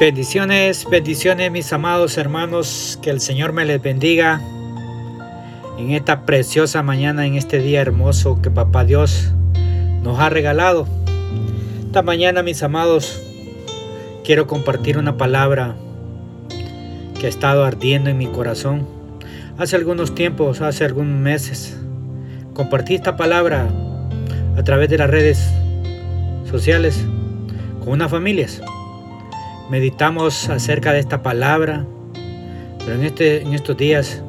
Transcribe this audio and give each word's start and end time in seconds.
Bendiciones, 0.00 0.86
bendiciones 0.90 1.52
mis 1.52 1.70
amados 1.74 2.16
hermanos, 2.16 2.98
que 3.02 3.10
el 3.10 3.20
Señor 3.20 3.52
me 3.52 3.66
les 3.66 3.82
bendiga 3.82 4.40
en 5.76 5.90
esta 5.90 6.24
preciosa 6.24 6.82
mañana, 6.82 7.26
en 7.26 7.34
este 7.34 7.58
día 7.58 7.82
hermoso 7.82 8.40
que 8.40 8.50
Papá 8.50 8.86
Dios 8.86 9.30
nos 10.02 10.18
ha 10.18 10.30
regalado. 10.30 10.88
Esta 11.84 12.00
mañana 12.00 12.42
mis 12.42 12.62
amados, 12.62 13.20
quiero 14.24 14.46
compartir 14.46 14.96
una 14.96 15.18
palabra 15.18 15.76
que 17.20 17.26
ha 17.26 17.28
estado 17.28 17.62
ardiendo 17.62 18.08
en 18.08 18.16
mi 18.16 18.26
corazón. 18.26 18.88
Hace 19.58 19.76
algunos 19.76 20.14
tiempos, 20.14 20.62
hace 20.62 20.86
algunos 20.86 21.14
meses, 21.14 21.78
compartí 22.54 22.94
esta 22.94 23.18
palabra 23.18 23.68
a 24.56 24.62
través 24.64 24.88
de 24.88 24.96
las 24.96 25.10
redes 25.10 25.52
sociales 26.50 27.04
con 27.80 27.92
unas 27.92 28.10
familias 28.10 28.62
meditamos 29.70 30.48
acerca 30.48 30.92
de 30.92 30.98
esta 30.98 31.22
palabra, 31.22 31.86
pero 32.80 32.94
en, 32.94 33.04
este, 33.04 33.42
en 33.42 33.54
estos 33.54 33.76
días 33.76 34.22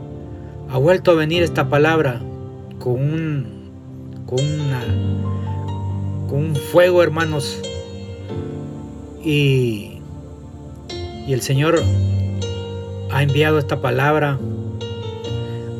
ha 0.69 0.77
vuelto 0.77 1.11
a 1.11 1.15
venir 1.15 1.41
esta 1.41 1.67
palabra 1.67 2.21
con 2.79 2.93
un, 2.93 3.71
con 4.27 4.39
una, 4.39 4.81
con 6.29 6.45
un 6.45 6.55
fuego, 6.55 7.01
hermanos. 7.01 7.59
Y, 9.23 9.99
y 11.27 11.33
el 11.33 11.41
Señor 11.41 11.81
ha 13.11 13.23
enviado 13.23 13.59
esta 13.59 13.81
palabra 13.81 14.39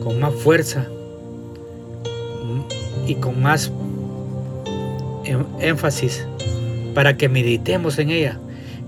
con 0.04 0.20
más 0.20 0.34
fuerza 0.34 0.88
y 3.08 3.16
con 3.16 3.42
más 3.42 3.72
em, 5.24 5.44
énfasis 5.60 6.26
para 6.94 7.16
que 7.16 7.30
meditemos 7.30 8.00
en 8.00 8.10
ella. 8.10 8.40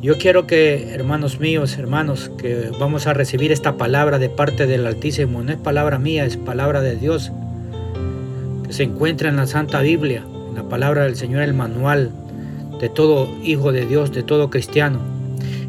Yo 0.04 0.18
quiero 0.18 0.48
que, 0.48 0.94
hermanos 0.94 1.40
míos, 1.40 1.78
hermanos, 1.78 2.30
que 2.38 2.72
vamos 2.78 3.08
a 3.08 3.14
recibir 3.14 3.54
esta 3.54 3.78
palabra 3.78 4.20
de 4.20 4.28
parte 4.28 4.68
del 4.68 4.86
Altísimo. 4.86 5.42
No 5.44 5.54
es 5.54 5.58
palabra 5.58 5.98
mía, 5.98 6.26
es 6.26 6.36
palabra 6.36 6.82
de 6.82 6.98
Dios, 6.98 7.32
que 8.68 8.74
se 8.74 8.84
encuentra 8.84 9.30
en 9.30 9.38
la 9.38 9.48
Santa 9.48 9.80
Biblia, 9.80 10.26
en 10.50 10.56
la 10.56 10.64
palabra 10.64 11.04
del 11.06 11.16
Señor, 11.16 11.44
el 11.44 11.54
manual 11.54 12.12
de 12.82 12.90
todo 12.90 13.30
hijo 13.44 13.72
de 13.72 13.86
Dios, 13.86 14.12
de 14.12 14.24
todo 14.24 14.50
cristiano. 14.50 15.00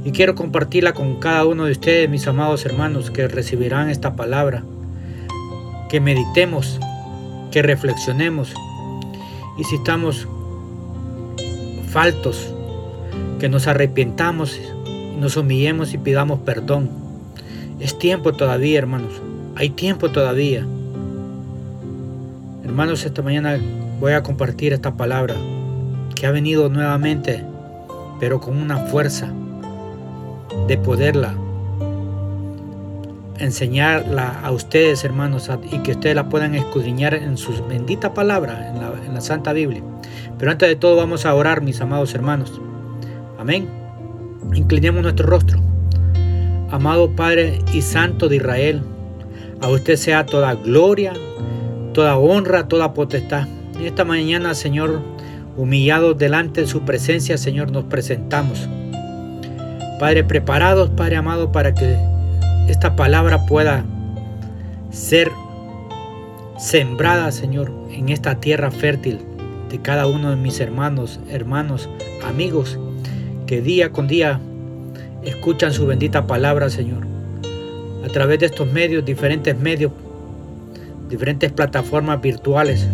Y 0.05 0.11
quiero 0.11 0.35
compartirla 0.35 0.95
con 0.95 1.21
cada 1.21 1.45
uno 1.47 1.67
de 1.67 1.71
ustedes, 1.71 2.11
mis 2.11 2.27
amados 2.27 2.67
hermanos, 2.67 3.13
que 3.13 3.29
recibirán 3.29 3.89
esta 3.89 4.17
palabra. 4.17 4.65
Que 5.89 6.01
meditemos, 6.01 6.81
que 7.53 7.63
reflexionemos. 7.63 8.53
Y 9.57 9.63
si 9.63 9.77
estamos 9.77 10.27
faltos, 11.93 12.54
que 13.39 13.49
nos 13.49 13.67
arrepientamos, 13.67 14.59
nos 15.19 15.37
humillemos 15.37 15.95
y 15.95 15.99
pidamos 15.99 16.41
perdón. 16.41 16.91
Es 17.81 17.99
tiempo 17.99 18.33
todavía, 18.33 18.79
hermanos. 18.79 19.21
Hay 19.57 19.71
tiempo 19.71 20.11
todavía. 20.11 20.67
Hermanos, 22.65 23.05
esta 23.05 23.23
mañana 23.23 23.59
voy 24.01 24.13
a 24.13 24.23
compartir 24.23 24.73
esta 24.73 24.95
palabra 24.95 25.35
que 26.15 26.27
ha 26.27 26.31
venido 26.31 26.69
nuevamente, 26.69 27.45
pero 28.21 28.41
con 28.41 28.57
una 28.57 28.79
fuerza 28.79 29.33
de 30.67 30.79
poderla 30.79 31.35
enseñarla 33.39 34.41
a 34.43 34.51
ustedes, 34.53 35.05
hermanos, 35.05 35.51
y 35.71 35.79
que 35.79 35.93
ustedes 35.93 36.15
la 36.15 36.29
puedan 36.29 36.55
escudriñar 36.55 37.15
en 37.15 37.37
su 37.37 37.53
bendita 37.67 38.15
palabra, 38.15 38.71
en 38.71 38.81
la, 38.81 38.93
en 39.05 39.15
la 39.15 39.21
Santa 39.21 39.53
Biblia. 39.53 39.83
Pero 40.39 40.51
antes 40.51 40.69
de 40.69 40.77
todo 40.77 40.97
vamos 40.97 41.27
a 41.27 41.35
orar, 41.35 41.61
mis 41.61 41.81
amados 41.81 42.15
hermanos. 42.15 42.61
Amén. 43.45 43.69
Inclinemos 44.55 45.03
nuestro 45.03 45.27
rostro. 45.27 45.61
Amado 46.71 47.15
Padre 47.15 47.59
y 47.75 47.83
Santo 47.83 48.31
de 48.31 48.37
Israel, 48.37 48.81
a 49.61 49.69
usted 49.69 49.97
sea 49.97 50.25
toda 50.25 50.55
gloria, 50.55 51.13
toda 51.93 52.17
honra, 52.17 52.69
toda 52.69 52.95
potestad. 52.95 53.47
Esta 53.79 54.03
mañana, 54.07 54.55
Señor, 54.55 55.03
humillados 55.59 56.17
delante 56.17 56.63
de 56.63 56.67
su 56.67 56.87
presencia, 56.87 57.37
Señor, 57.37 57.71
nos 57.71 57.85
presentamos. 57.85 58.67
Padre, 60.01 60.25
preparados, 60.25 60.89
Padre 60.89 61.17
amado, 61.17 61.53
para 61.53 61.75
que 61.75 61.99
esta 62.67 62.97
palabra 62.97 63.45
pueda 63.45 63.85
ser 64.91 65.31
sembrada, 66.57 67.31
Señor, 67.31 67.71
en 67.91 68.09
esta 68.09 68.41
tierra 68.41 68.71
fértil 68.71 69.19
de 69.69 69.83
cada 69.83 70.07
uno 70.07 70.31
de 70.31 70.37
mis 70.37 70.61
hermanos, 70.61 71.21
hermanos, 71.29 71.91
amigos 72.27 72.79
que 73.47 73.61
día 73.61 73.91
con 73.91 74.07
día 74.07 74.41
escuchan 75.23 75.73
su 75.73 75.87
bendita 75.87 76.27
palabra, 76.27 76.71
Señor. 76.71 77.07
A 78.05 78.09
través 78.09 78.39
de 78.39 78.47
estos 78.47 78.71
medios, 78.71 79.05
diferentes 79.05 79.59
medios, 79.59 79.93
diferentes 81.09 81.53
plataformas 81.53 82.21
virtuales 82.21 82.87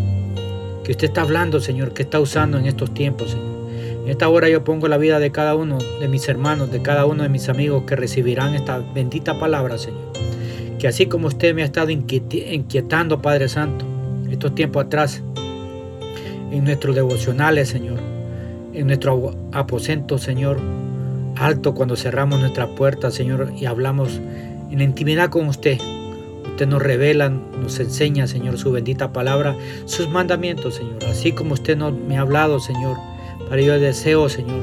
que 0.85 0.93
usted 0.93 1.09
está 1.09 1.23
hablando, 1.23 1.61
Señor, 1.61 1.93
que 1.93 2.03
está 2.03 2.21
usando 2.21 2.59
en 2.59 2.67
estos 2.67 2.93
tiempos, 2.95 3.31
Señor. 3.33 3.61
En 4.05 4.09
esta 4.09 4.29
hora 4.29 4.49
yo 4.49 4.65
pongo 4.65 4.89
la 4.89 4.97
vida 4.97 5.19
de 5.19 5.31
cada 5.31 5.55
uno 5.55 5.79
de 6.01 6.09
mis 6.09 6.29
hermanos, 6.29 6.71
de 6.71 6.81
cada 6.81 7.07
uno 7.07 7.23
de 7.23 7.29
mis 7.29 7.49
amigos 7.49 7.85
que 7.87 7.97
recibirán 7.97 8.55
esta 8.55 8.79
bendita 8.79 9.39
palabra, 9.39 9.79
Señor. 9.79 10.13
Que 10.79 10.89
así 10.89 11.07
como 11.07 11.29
usted 11.29 11.55
me 11.55 11.63
ha 11.63 11.67
estado 11.67 11.91
inquietando, 11.91 13.21
Padre 13.21 13.49
Santo, 13.49 13.85
estos 14.31 14.55
tiempos 14.55 14.87
atrás, 14.87 15.23
en 16.51 16.65
nuestros 16.65 16.97
devocionales, 16.97 17.69
Señor, 17.69 17.99
en 18.81 18.87
nuestro 18.87 19.35
aposento, 19.53 20.19
Señor, 20.19 20.59
alto 21.37 21.75
cuando 21.75 21.97
cerramos 21.97 22.41
nuestra 22.41 22.67
puerta, 22.67 23.11
Señor, 23.11 23.53
y 23.57 23.67
hablamos 23.67 24.21
en 24.71 24.81
intimidad 24.81 25.29
con 25.29 25.47
usted. 25.49 25.79
Usted 26.47 26.67
nos 26.67 26.83
revela, 26.83 27.29
nos 27.29 27.79
enseña, 27.79 28.27
Señor, 28.27 28.59
su 28.59 28.73
bendita 28.73 29.13
palabra, 29.13 29.55
sus 29.85 30.09
mandamientos, 30.09 30.77
Señor. 30.77 31.05
Así 31.05 31.33
como 31.33 31.55
usted 31.55 31.77
me 31.77 32.17
ha 32.17 32.23
hablado, 32.23 32.59
Señor, 32.59 32.97
para 33.49 33.61
yo 33.61 33.79
deseo, 33.79 34.29
Señor, 34.29 34.63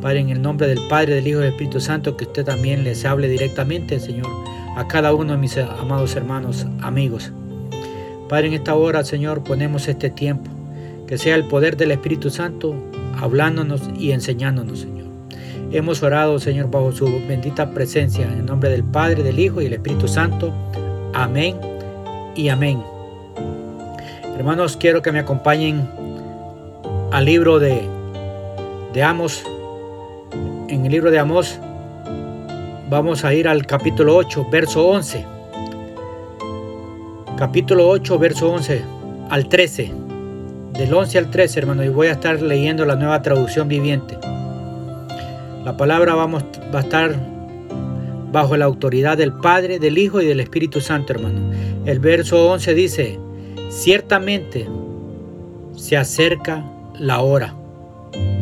Padre, 0.00 0.20
en 0.20 0.28
el 0.28 0.40
nombre 0.40 0.68
del 0.68 0.80
Padre, 0.88 1.16
del 1.16 1.26
Hijo 1.26 1.40
y 1.40 1.42
del 1.42 1.52
Espíritu 1.52 1.80
Santo, 1.80 2.16
que 2.16 2.24
usted 2.24 2.44
también 2.44 2.84
les 2.84 3.04
hable 3.04 3.28
directamente, 3.28 3.98
Señor, 3.98 4.28
a 4.76 4.86
cada 4.86 5.12
uno 5.12 5.32
de 5.32 5.38
mis 5.38 5.56
amados 5.58 6.14
hermanos, 6.14 6.66
amigos. 6.82 7.32
Padre, 8.28 8.48
en 8.48 8.54
esta 8.54 8.74
hora, 8.74 9.02
Señor, 9.02 9.42
ponemos 9.42 9.88
este 9.88 10.10
tiempo, 10.10 10.50
que 11.08 11.18
sea 11.18 11.34
el 11.34 11.44
poder 11.44 11.76
del 11.76 11.90
Espíritu 11.90 12.30
Santo 12.30 12.76
hablándonos 13.24 13.80
y 13.98 14.12
enseñándonos, 14.12 14.80
Señor. 14.80 15.06
Hemos 15.72 16.02
orado, 16.02 16.38
Señor, 16.38 16.70
bajo 16.70 16.92
su 16.92 17.06
bendita 17.26 17.70
presencia, 17.70 18.26
en 18.26 18.44
nombre 18.44 18.68
del 18.68 18.84
Padre, 18.84 19.22
del 19.22 19.38
Hijo 19.38 19.60
y 19.60 19.64
del 19.64 19.72
Espíritu 19.72 20.06
Santo. 20.06 20.52
Amén 21.14 21.56
y 22.36 22.50
amén. 22.50 22.82
Hermanos, 24.36 24.76
quiero 24.76 25.00
que 25.00 25.10
me 25.10 25.20
acompañen 25.20 25.88
al 27.12 27.24
libro 27.24 27.58
de, 27.58 27.80
de 28.92 29.02
Amos. 29.02 29.42
En 30.68 30.84
el 30.84 30.92
libro 30.92 31.10
de 31.10 31.18
Amos 31.18 31.58
vamos 32.90 33.24
a 33.24 33.32
ir 33.32 33.48
al 33.48 33.64
capítulo 33.64 34.16
8, 34.16 34.48
verso 34.50 34.86
11. 34.86 35.24
Capítulo 37.38 37.88
8, 37.88 38.18
verso 38.18 38.52
11 38.52 38.84
al 39.30 39.48
13 39.48 40.03
del 40.78 40.92
11 40.92 41.18
al 41.18 41.30
13, 41.30 41.60
hermano, 41.60 41.84
y 41.84 41.88
voy 41.88 42.08
a 42.08 42.12
estar 42.12 42.42
leyendo 42.42 42.84
la 42.84 42.96
nueva 42.96 43.22
traducción 43.22 43.68
viviente. 43.68 44.18
La 45.64 45.76
palabra 45.76 46.14
vamos, 46.14 46.44
va 46.74 46.80
a 46.80 46.82
estar 46.82 47.14
bajo 48.32 48.56
la 48.56 48.64
autoridad 48.64 49.16
del 49.16 49.32
Padre, 49.32 49.78
del 49.78 49.96
Hijo 49.98 50.20
y 50.20 50.26
del 50.26 50.40
Espíritu 50.40 50.80
Santo, 50.80 51.12
hermano. 51.12 51.52
El 51.84 52.00
verso 52.00 52.50
11 52.50 52.74
dice, 52.74 53.18
ciertamente 53.70 54.66
se 55.76 55.96
acerca 55.96 56.64
la 56.98 57.20
hora, 57.20 57.54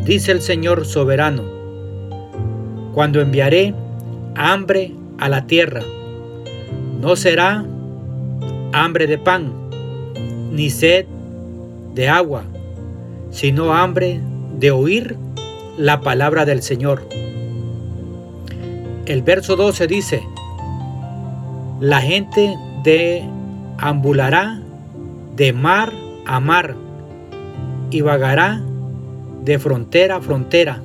dice 0.03 0.31
el 0.31 0.41
Señor 0.41 0.85
soberano, 0.85 1.43
cuando 2.93 3.21
enviaré 3.21 3.75
hambre 4.35 4.91
a 5.19 5.29
la 5.29 5.45
tierra. 5.45 5.81
No 6.99 7.15
será 7.15 7.63
hambre 8.71 9.05
de 9.05 9.19
pan, 9.19 9.53
ni 10.51 10.71
sed 10.71 11.05
agua, 12.09 12.43
sino 13.31 13.73
hambre 13.73 14.19
de 14.59 14.71
oír 14.71 15.17
la 15.77 16.01
palabra 16.01 16.45
del 16.45 16.61
Señor. 16.61 17.07
El 19.05 19.21
verso 19.21 19.55
12 19.55 19.87
dice, 19.87 20.23
la 21.79 22.01
gente 22.01 22.55
deambulará 22.83 24.61
de 25.35 25.53
mar 25.53 25.91
a 26.25 26.39
mar 26.39 26.75
y 27.91 28.01
vagará 28.01 28.61
de 29.43 29.59
frontera 29.59 30.17
a 30.17 30.21
frontera 30.21 30.81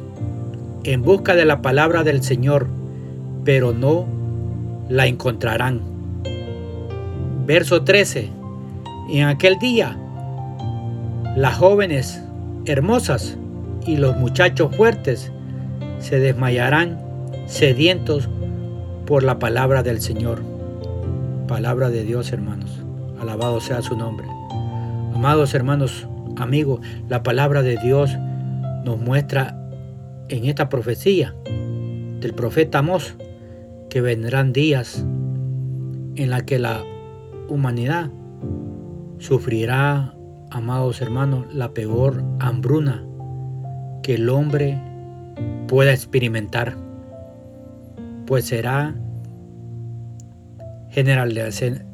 en 0.84 1.02
busca 1.02 1.36
de 1.36 1.44
la 1.44 1.62
palabra 1.62 2.02
del 2.02 2.22
Señor, 2.22 2.66
pero 3.44 3.72
no 3.72 4.06
la 4.88 5.06
encontrarán. 5.06 5.80
Verso 7.46 7.84
13. 7.84 8.30
En 9.10 9.24
aquel 9.24 9.58
día 9.58 9.96
las 11.36 11.56
jóvenes 11.56 12.22
hermosas 12.66 13.36
y 13.86 13.96
los 13.96 14.16
muchachos 14.16 14.74
fuertes 14.76 15.32
se 15.98 16.18
desmayarán 16.18 16.98
sedientos 17.46 18.28
por 19.06 19.22
la 19.22 19.38
palabra 19.38 19.82
del 19.82 20.00
Señor. 20.00 20.42
Palabra 21.46 21.90
de 21.90 22.04
Dios, 22.04 22.32
hermanos. 22.32 22.82
Alabado 23.20 23.60
sea 23.60 23.82
su 23.82 23.96
nombre. 23.96 24.26
Amados 25.14 25.54
hermanos, 25.54 26.06
amigos, 26.36 26.80
la 27.08 27.22
palabra 27.22 27.62
de 27.62 27.76
Dios 27.78 28.16
nos 28.84 28.98
muestra 28.98 29.58
en 30.28 30.44
esta 30.44 30.68
profecía 30.68 31.34
del 32.20 32.34
profeta 32.34 32.78
Amós 32.78 33.14
que 33.88 34.00
vendrán 34.00 34.52
días 34.52 35.04
en 36.16 36.30
la 36.30 36.42
que 36.42 36.58
la 36.58 36.84
humanidad 37.48 38.10
sufrirá, 39.18 40.14
amados 40.50 41.00
hermanos, 41.00 41.46
la 41.52 41.72
peor 41.72 42.22
hambruna 42.40 43.04
que 44.02 44.14
el 44.14 44.28
hombre 44.28 44.80
pueda 45.66 45.92
experimentar, 45.92 46.76
pues 48.26 48.46
será 48.46 48.94
general, 50.90 51.36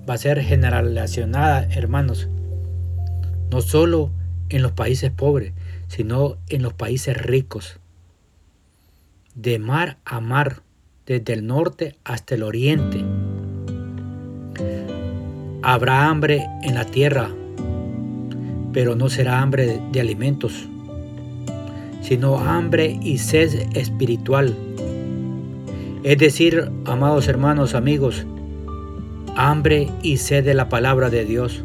va 0.09 0.15
a 0.15 0.19
ser 0.19 0.41
generalizada, 0.43 1.65
hermanos, 1.71 2.29
no 3.51 3.61
solo 3.61 4.11
en 4.49 4.62
los 4.62 4.73
países 4.73 5.11
pobres, 5.11 5.53
sino 5.89 6.37
en 6.49 6.62
los 6.62 6.73
países 6.73 7.17
ricos, 7.17 7.79
de 9.35 9.59
mar 9.59 9.99
a 10.05 10.21
mar, 10.21 10.62
desde 11.06 11.35
el 11.35 11.47
norte 11.47 11.97
hasta 12.05 12.35
el 12.35 12.43
oriente. 12.43 13.05
Habrá 15.62 16.09
hambre 16.09 16.47
en 16.62 16.75
la 16.75 16.85
tierra, 16.85 17.31
pero 18.75 18.97
no 18.97 19.09
será 19.09 19.41
hambre 19.41 19.81
de, 19.93 20.00
alimentos, 20.00 20.69
sino 22.03 22.38
hambre 22.41 22.99
y 23.00 23.19
sed 23.19 23.69
espiritual. 23.75 24.55
Es 26.03 26.19
decir, 26.19 26.71
amados 26.85 27.29
hermanos, 27.29 27.75
amigos, 27.75 28.26
hambre 29.37 29.88
y 30.03 30.17
sed 30.17 30.44
de 30.44 30.55
la 30.55 30.69
palabra 30.69 31.09
de 31.09 31.25
Dios. 31.25 31.65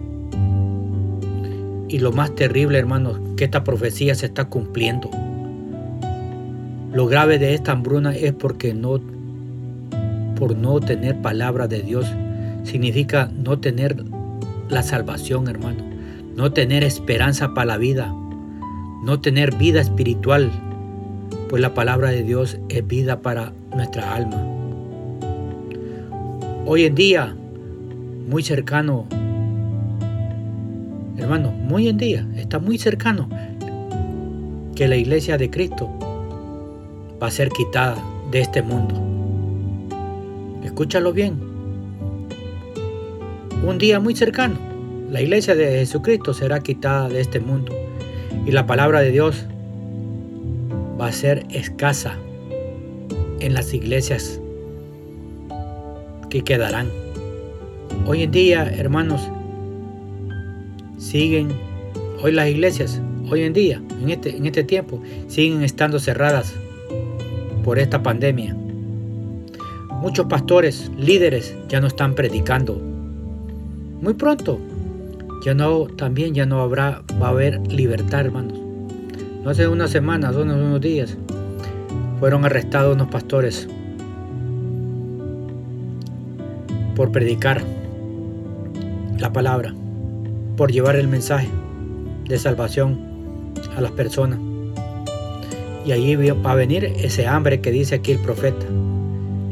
Y 1.90 1.98
lo 1.98 2.12
más 2.12 2.36
terrible, 2.36 2.78
hermanos, 2.78 3.20
que 3.36 3.46
esta 3.46 3.64
profecía 3.64 4.14
se 4.14 4.28
está 4.28 4.46
cumpliendo. 4.46 5.10
Lo 6.94 7.08
grave 7.08 7.40
de 7.40 7.56
esta 7.56 7.72
hambruna 7.72 8.16
es 8.16 8.34
porque 8.34 8.76
no 8.76 9.00
por 10.36 10.56
no 10.56 10.80
tener 10.80 11.22
palabra 11.22 11.68
de 11.68 11.82
Dios 11.82 12.08
significa 12.64 13.30
no 13.36 13.60
tener 13.60 14.06
la 14.70 14.84
salvación, 14.84 15.50
hermano, 15.50 15.89
no 16.40 16.54
tener 16.54 16.86
esperanza 16.86 17.54
para 17.54 17.66
la 17.66 17.78
vida, 17.78 18.16
no 19.04 19.20
tener 19.20 19.54
vida 19.58 19.82
espiritual, 19.82 20.50
pues 21.50 21.62
la 21.62 21.74
palabra 21.74 22.12
de 22.12 22.24
Dios 22.24 22.58
es 22.70 22.88
vida 22.88 23.22
para 23.22 23.52
nuestra 23.76 24.16
alma. 24.16 24.42
Hoy 26.66 26.86
en 26.86 26.96
día, 26.96 27.36
muy 28.30 28.42
cercano, 28.42 29.06
hermano, 31.18 31.52
muy 31.52 31.90
en 31.90 31.98
día, 31.98 32.26
está 32.38 32.58
muy 32.58 32.78
cercano 32.78 33.28
que 34.76 34.88
la 34.88 34.96
iglesia 34.96 35.38
de 35.38 35.50
Cristo 35.50 35.90
va 37.22 37.28
a 37.28 37.32
ser 37.32 37.50
quitada 37.50 38.02
de 38.32 38.40
este 38.40 38.62
mundo. 38.62 38.96
Escúchalo 40.64 41.12
bien. 41.12 41.38
Un 43.62 43.78
día 43.78 44.00
muy 44.00 44.16
cercano, 44.16 44.69
la 45.12 45.22
iglesia 45.22 45.56
de 45.56 45.80
Jesucristo 45.80 46.34
será 46.34 46.60
quitada 46.60 47.10
de 47.10 47.20
este 47.20 47.40
mundo 47.40 47.74
y 48.46 48.52
la 48.52 48.68
palabra 48.68 49.02
de 49.02 49.12
Dios 49.12 49.46
va 51.00 51.08
a 51.08 51.12
ser 51.12 51.46
escasa 51.50 52.16
en 53.40 53.54
las 53.54 53.74
iglesias 53.74 54.40
que 56.30 56.44
quedarán. 56.44 56.90
Hoy 58.06 58.24
en 58.24 58.32
día, 58.32 58.64
hermanos, 58.64 59.22
siguen, 61.00 61.50
hoy 62.22 62.32
las 62.32 62.48
iglesias, 62.48 63.02
hoy 63.32 63.42
en 63.42 63.54
día, 63.54 63.82
en 64.02 64.10
este, 64.10 64.38
en 64.38 64.46
este 64.46 64.64
tiempo, 64.64 65.02
siguen 65.28 65.64
estando 65.64 66.00
cerradas 66.00 66.54
por 67.64 67.80
esta 67.80 68.04
pandemia. 68.04 68.56
Muchos 70.02 70.28
pastores, 70.28 70.92
líderes 70.98 71.56
ya 71.68 71.82
no 71.82 71.88
están 71.88 72.14
predicando. 72.14 72.80
Muy 74.02 74.14
pronto, 74.14 74.60
ya 75.44 75.54
no, 75.54 75.88
también 75.88 76.34
ya 76.34 76.46
no 76.46 76.62
habrá, 76.62 77.02
va 77.22 77.28
a 77.28 77.30
haber 77.30 77.60
libertad, 77.72 78.22
hermanos. 78.22 78.60
No 79.44 79.50
hace 79.50 79.68
unas 79.68 79.92
semanas, 79.92 80.36
unos, 80.36 80.58
unos 80.58 80.82
días, 80.82 81.18
fueron 82.20 82.46
arrestados 82.46 82.96
unos 82.96 83.08
pastores 83.08 83.68
por 86.96 87.12
predicar 87.12 87.64
la 89.18 89.32
palabra, 89.32 89.74
por 90.58 90.72
llevar 90.72 90.96
el 90.96 91.08
mensaje 91.08 91.50
de 92.28 92.38
salvación 92.38 93.00
a 93.78 93.82
las 93.82 93.92
personas. 93.92 94.40
Y 95.86 95.94
allí 95.94 96.16
va 96.16 96.52
a 96.52 96.56
venir 96.56 96.86
ese 96.86 97.26
hambre 97.26 97.62
que 97.62 97.72
dice 97.72 97.96
aquí 97.96 98.12
el 98.12 98.20
profeta 98.20 98.66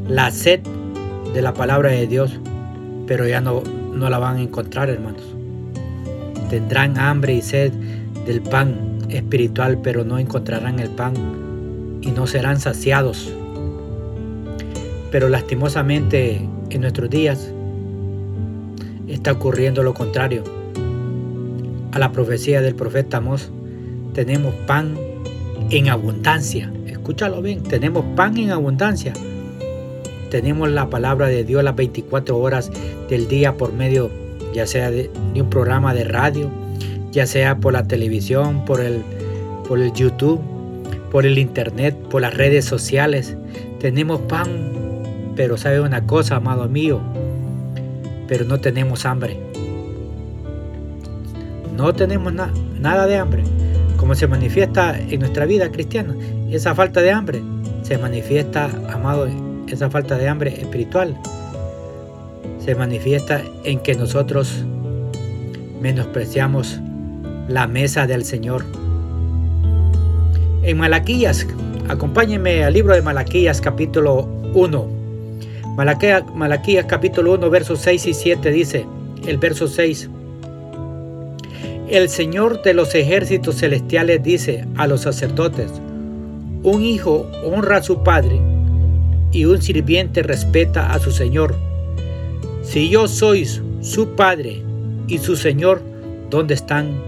la 0.08 0.32
sed 0.32 0.62
de 1.34 1.42
la 1.42 1.54
palabra 1.54 1.92
de 1.92 2.08
Dios, 2.08 2.40
pero 3.08 3.28
ya 3.28 3.42
no, 3.42 3.62
no 3.94 4.10
la 4.10 4.18
van 4.18 4.38
a 4.38 4.42
encontrar, 4.42 4.90
hermanos. 4.90 5.27
Tendrán 6.50 6.98
hambre 6.98 7.34
y 7.34 7.42
sed 7.42 7.72
del 8.26 8.42
pan 8.42 9.00
espiritual, 9.10 9.80
pero 9.82 10.04
no 10.04 10.20
encontrarán 10.20 10.80
el 10.80 10.90
pan 10.90 11.14
y 12.02 12.12
no 12.12 12.28
serán 12.28 12.60
saciados. 12.60 13.34
Pero 15.12 15.30
lastimosamente 15.30 16.48
en 16.70 16.82
nuestros 16.82 17.10
días 17.10 17.52
está 19.08 19.32
ocurriendo 19.32 19.84
lo 19.84 19.94
contrario. 19.94 20.44
A 21.92 22.00
la 22.00 22.12
profecía 22.12 22.62
del 22.62 22.76
profeta 22.76 23.18
Amós 23.18 23.50
tenemos 24.14 24.54
pan 24.68 24.96
en 25.70 25.90
abundancia. 25.90 26.72
Escúchalo 26.86 27.42
bien, 27.42 27.64
tenemos 27.64 28.04
pan 28.16 28.38
en 28.38 28.52
abundancia 28.52 29.14
tenemos 30.30 30.70
la 30.70 30.90
palabra 30.90 31.28
de 31.28 31.44
Dios 31.44 31.64
las 31.64 31.76
24 31.76 32.38
horas 32.38 32.72
del 33.10 33.28
día 33.28 33.56
por 33.56 33.74
medio 33.74 34.10
ya 34.54 34.66
sea 34.66 34.92
de, 34.92 35.10
un 35.36 35.50
programa 35.50 35.94
de 35.94 36.04
radio, 36.04 36.50
ya 37.12 37.26
sea 37.26 37.58
por 37.58 37.74
la 37.74 37.88
televisión, 37.88 38.66
por 38.66 38.82
el, 38.82 39.02
por 39.68 39.80
el 39.80 39.94
YouTube, 39.94 40.42
por 41.12 41.26
el 41.26 41.38
internet, 41.38 41.96
por 42.10 42.22
las 42.22 42.34
redes 42.34 42.66
sociales. 42.66 43.36
Tenemos 43.80 44.22
pan, 44.22 44.72
pero 45.36 45.58
sabe 45.58 45.82
una 45.82 46.06
cosa, 46.06 46.38
amado 46.38 46.68
mío, 46.68 47.02
pero 48.28 48.46
no 48.46 48.60
tenemos 48.60 49.06
hambre. 49.06 49.40
No 51.76 51.94
tenemos 51.94 52.34
nada 52.34 53.06
de 53.08 53.18
hambre. 53.18 53.44
Como 53.98 54.16
se 54.16 54.28
manifiesta 54.28 55.00
en 55.00 55.20
nuestra 55.20 55.46
vida 55.46 55.72
cristiana, 55.72 56.16
esa 56.50 56.74
falta 56.76 57.02
de 57.02 57.12
hambre 57.12 57.42
se 57.84 57.98
manifiesta, 57.98 58.70
amado, 58.92 59.28
esa 59.68 59.90
falta 59.90 60.18
de 60.18 60.28
hambre 60.28 60.62
espiritual 60.62 61.18
se 62.68 62.76
manifiesta 62.76 63.42
en 63.64 63.80
que 63.80 63.96
nosotros 63.96 64.66
menospreciamos 65.80 66.82
la 67.48 67.66
mesa 67.66 68.06
del 68.06 68.26
Señor. 68.26 68.66
En 70.64 70.78
Malaquías, 70.78 71.48
acompáñenme 71.88 72.66
al 72.66 72.74
libro 72.74 72.94
de 72.94 73.02
Malaquías 73.02 73.62
capítulo 73.62 74.28
1. 74.54 74.88
Malaquías, 75.78 76.24
Malaquías 76.36 76.86
capítulo 76.90 77.36
1 77.36 77.50
versos 77.50 77.80
6 77.80 78.06
y 78.08 78.14
7 78.14 78.52
dice, 78.52 78.86
el 79.26 79.38
verso 79.38 79.70
6. 79.70 80.10
El 81.88 82.10
Señor 82.10 82.64
de 82.64 82.74
los 82.74 82.94
ejércitos 82.96 83.60
celestiales 83.60 84.22
dice 84.22 84.66
a 84.76 84.88
los 84.88 85.04
sacerdotes, 85.04 85.72
un 86.64 86.84
hijo 86.84 87.32
honra 87.46 87.78
a 87.78 87.84
su 87.84 88.04
padre 88.04 88.42
y 89.32 89.46
un 89.46 89.62
sirviente 89.62 90.22
respeta 90.22 90.92
a 90.92 91.00
su 91.00 91.12
Señor. 91.12 91.67
Si 92.68 92.90
yo 92.90 93.08
soy 93.08 93.48
su 93.80 94.10
Padre 94.18 94.62
y 95.08 95.20
su 95.20 95.38
Señor, 95.38 95.82
¿dónde 96.30 96.54
están 96.54 97.02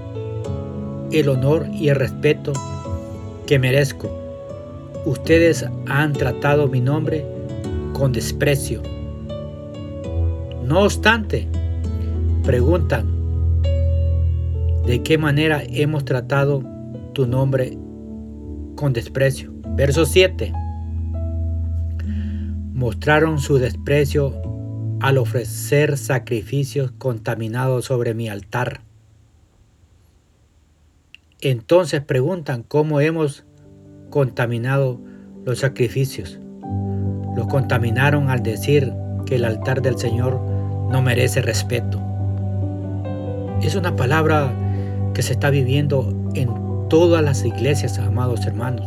el 1.12 1.28
honor 1.28 1.68
y 1.74 1.90
el 1.90 1.98
respeto 1.98 2.54
que 3.46 3.60
merezco? 3.60 4.10
Ustedes 5.06 5.66
han 5.88 6.14
tratado 6.14 6.70
mi 6.70 6.80
nombre 6.80 7.26
con 7.92 8.14
desprecio. 8.14 8.82
No 10.64 10.84
obstante, 10.84 11.46
preguntan, 12.46 13.06
¿de 14.86 15.04
qué 15.04 15.18
manera 15.18 15.62
hemos 15.68 16.06
tratado 16.06 16.64
tu 17.12 17.28
nombre 17.28 17.78
con 18.78 18.94
desprecio? 18.94 19.52
Verso 19.76 20.06
7 20.06 20.54
mostraron 22.74 23.40
su 23.40 23.58
desprecio 23.58 24.49
al 25.02 25.18
ofrecer 25.18 25.98
sacrificios 25.98 26.92
contaminados 26.92 27.86
sobre 27.86 28.14
mi 28.14 28.30
altar. 28.30 28.82
Entonces 31.42 32.02
preguntan 32.02 32.64
cómo 32.64 33.00
hemos 33.00 33.46
contaminado 34.10 35.00
los 35.46 35.60
sacrificios. 35.60 36.40
los 37.36 37.48
contaminaron 37.48 38.30
al 38.30 38.44
decir 38.44 38.92
que 39.26 39.36
el 39.36 39.46
altar 39.46 39.82
del 39.82 39.98
Señor 39.98 40.42
no 40.92 41.02
merece 41.02 41.42
respeto. 41.42 42.02
Es 43.62 43.76
una 43.76 43.96
palabra 43.96 44.52
que 45.14 45.22
se 45.22 45.34
está 45.34 45.50
viviendo 45.50 46.14
en 46.34 46.50
todas 46.90 47.24
las 47.24 47.46
iglesias, 47.46 47.98
amados 48.00 48.46
hermanos. 48.46 48.86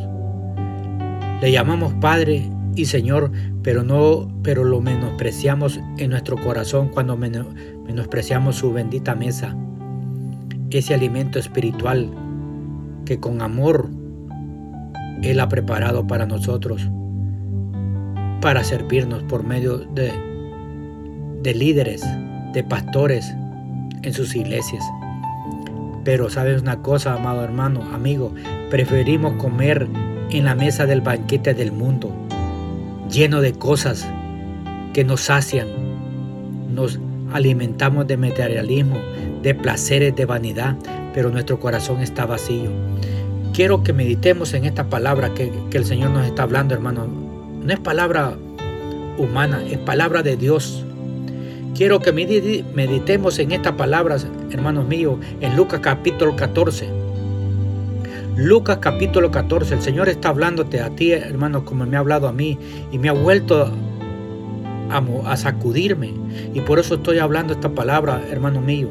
Le 1.40 1.50
llamamos 1.50 1.95
Padre 1.95 2.50
y 2.75 2.87
Señor, 2.87 3.31
pero 3.62 3.83
no, 3.83 4.29
pero 4.43 4.64
lo 4.64 4.81
menospreciamos 4.81 5.81
en 5.99 6.11
nuestro 6.11 6.37
corazón 6.37 6.88
cuando 6.88 7.17
menospreciamos 7.17 8.57
su 8.57 8.73
bendita 8.73 9.14
mesa, 9.14 9.55
ese 10.71 10.95
alimento 10.95 11.38
espiritual 11.38 12.11
que 13.05 13.21
con 13.21 13.43
amor 13.43 13.91
Él 15.23 15.41
ha 15.41 15.49
preparado 15.49 16.07
para 16.07 16.26
nosotros, 16.26 16.88
para 18.41 18.64
servirnos 18.64 19.23
por 19.25 19.45
medio 19.45 19.79
de, 19.79 20.12
de 21.43 21.55
líderes, 21.55 22.02
de 22.52 22.64
pastores 22.64 23.35
en 24.02 24.12
sus 24.12 24.35
iglesias. 24.35 24.83
Pero 26.05 26.31
sabes 26.31 26.62
una 26.62 26.83
cosa, 26.83 27.14
amado 27.14 27.45
hermano, 27.45 27.83
amigo, 27.93 28.35
preferimos 28.71 29.35
comer 29.35 29.87
en 30.31 30.45
la 30.45 30.55
mesa 30.55 30.87
del 30.87 31.00
banquete 31.00 31.55
del 31.55 31.73
mundo, 31.73 32.11
lleno 33.12 33.42
de 33.42 33.52
cosas 33.52 34.09
que 34.95 35.04
nos 35.04 35.23
sacian. 35.23 35.69
Nos 36.75 36.99
alimentamos 37.33 38.07
de 38.07 38.16
materialismo, 38.16 38.97
de 39.42 39.54
placeres, 39.54 40.16
de 40.16 40.25
vanidad, 40.25 40.76
pero 41.14 41.31
nuestro 41.31 41.61
corazón 41.61 42.00
está 42.00 42.26
vacío. 42.26 42.71
Quiero 43.52 43.83
que 43.83 43.92
meditemos 43.92 44.54
en 44.54 44.64
esta 44.64 44.88
palabra 44.88 45.35
que, 45.35 45.52
el 45.73 45.85
Señor 45.85 46.11
nos 46.11 46.26
está 46.26 46.45
hablando, 46.45 46.75
hermano. 46.75 47.07
No 47.07 47.73
es 47.73 47.78
palabra 47.78 48.35
humana, 49.19 49.62
es 49.71 49.78
palabra 49.78 50.23
de 50.23 50.37
Dios. 50.37 50.85
Quiero 51.75 52.00
que 52.00 52.12
meditemos 52.12 53.38
en 53.38 53.52
estas 53.52 53.75
palabras, 53.75 54.26
hermanos 54.50 54.87
míos, 54.87 55.19
en 55.40 55.54
Lucas 55.57 55.81
capítulo 55.83 56.35
14. 56.35 57.02
Lucas 58.37 58.79
capítulo 58.81 59.31
14, 59.31 59.75
el 59.75 59.83
Señor 59.83 60.09
está 60.09 60.31
hablándote 60.31 60.81
a 60.81 60.89
ti, 60.89 61.12
hermano, 61.12 61.67
como 61.67 61.85
me 61.85 61.97
ha 61.97 62.01
hablado 62.01 62.29
a 62.29 62.33
mí 62.33 62.59
y 62.91 62.99
me 62.99 63.11
ha 63.11 63.12
vuelto 63.12 63.71
a, 64.91 65.31
a 65.31 65.37
sacudirme. 65.37 66.15
Y 66.55 66.62
por 66.62 66.79
eso 66.79 66.95
estoy 66.95 67.19
hablando 67.19 67.53
esta 67.53 67.69
palabra, 67.69 68.23
hermano 68.31 68.62
mío. 68.62 68.89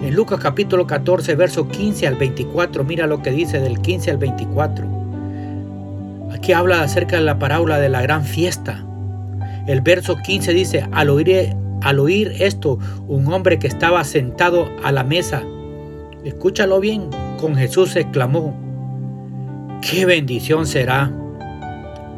En 0.00 0.14
Lucas 0.14 0.38
capítulo 0.40 0.86
14, 0.86 1.34
verso 1.34 1.66
15 1.66 2.06
al 2.06 2.14
24, 2.14 2.84
mira 2.84 3.08
lo 3.08 3.20
que 3.20 3.32
dice 3.32 3.58
del 3.58 3.80
15 3.80 4.12
al 4.12 4.18
24. 4.18 4.86
Aquí 6.32 6.52
habla 6.52 6.82
acerca 6.82 7.16
de 7.16 7.22
la 7.22 7.38
parábola 7.40 7.80
de 7.80 7.88
la 7.88 8.00
gran 8.00 8.24
fiesta. 8.24 8.86
El 9.66 9.80
verso 9.80 10.16
15 10.16 10.54
dice, 10.54 10.88
al 10.92 11.10
oír, 11.10 11.56
al 11.82 11.98
oír 11.98 12.36
esto, 12.38 12.78
un 13.08 13.26
hombre 13.32 13.58
que 13.58 13.66
estaba 13.66 14.04
sentado 14.04 14.68
a 14.84 14.92
la 14.92 15.02
mesa, 15.02 15.42
escúchalo 16.24 16.78
bien, 16.78 17.10
con 17.40 17.56
Jesús 17.56 17.96
exclamó, 17.96 18.54
qué 19.80 20.04
bendición 20.04 20.66
será 20.66 21.10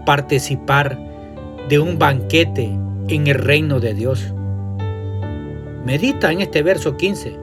participar 0.05 0.99
de 1.69 1.79
un 1.79 1.99
banquete 1.99 2.77
en 3.09 3.27
el 3.29 3.37
reino 3.37 3.79
de 3.79 3.95
Dios. 3.95 4.35
Medita 5.87 6.33
en 6.33 6.41
este 6.41 6.63
verso 6.63 6.97
15, 6.97 7.37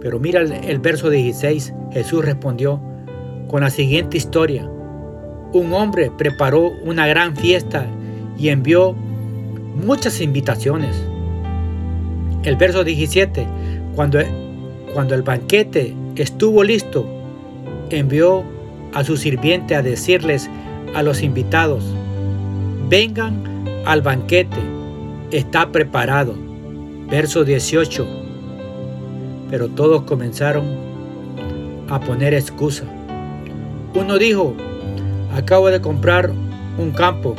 pero 0.00 0.20
mira 0.20 0.40
el, 0.40 0.78
verso 0.78 1.10
16, 1.10 1.74
Jesús 1.92 2.24
respondió 2.24 2.80
con 3.48 3.62
la 3.62 3.70
siguiente 3.70 4.16
historia. 4.16 4.68
Un 5.52 5.72
hombre 5.72 6.12
preparó 6.16 6.70
una 6.84 7.08
gran 7.08 7.34
fiesta 7.34 7.86
y 8.38 8.50
envió 8.50 8.92
muchas 8.92 10.20
invitaciones 10.20 10.96
el 12.44 12.56
verso 12.56 12.84
17, 12.84 13.46
cuando, 13.94 14.18
cuando 14.94 15.14
el 15.14 15.22
banquete 15.22 15.94
estuvo 16.22 16.62
listo, 16.64 17.06
envió 17.90 18.44
a 18.94 19.04
su 19.04 19.16
sirviente 19.16 19.74
a 19.74 19.82
decirles 19.82 20.50
a 20.94 21.02
los 21.02 21.22
invitados, 21.22 21.84
vengan 22.88 23.44
al 23.86 24.02
banquete, 24.02 24.58
está 25.30 25.70
preparado. 25.70 26.34
Verso 27.08 27.44
18. 27.44 28.06
Pero 29.50 29.68
todos 29.68 30.02
comenzaron 30.02 30.64
a 31.88 31.98
poner 31.98 32.34
excusa. 32.34 32.84
Uno 33.94 34.16
dijo, 34.18 34.54
acabo 35.34 35.70
de 35.70 35.80
comprar 35.80 36.30
un 36.78 36.92
campo 36.92 37.34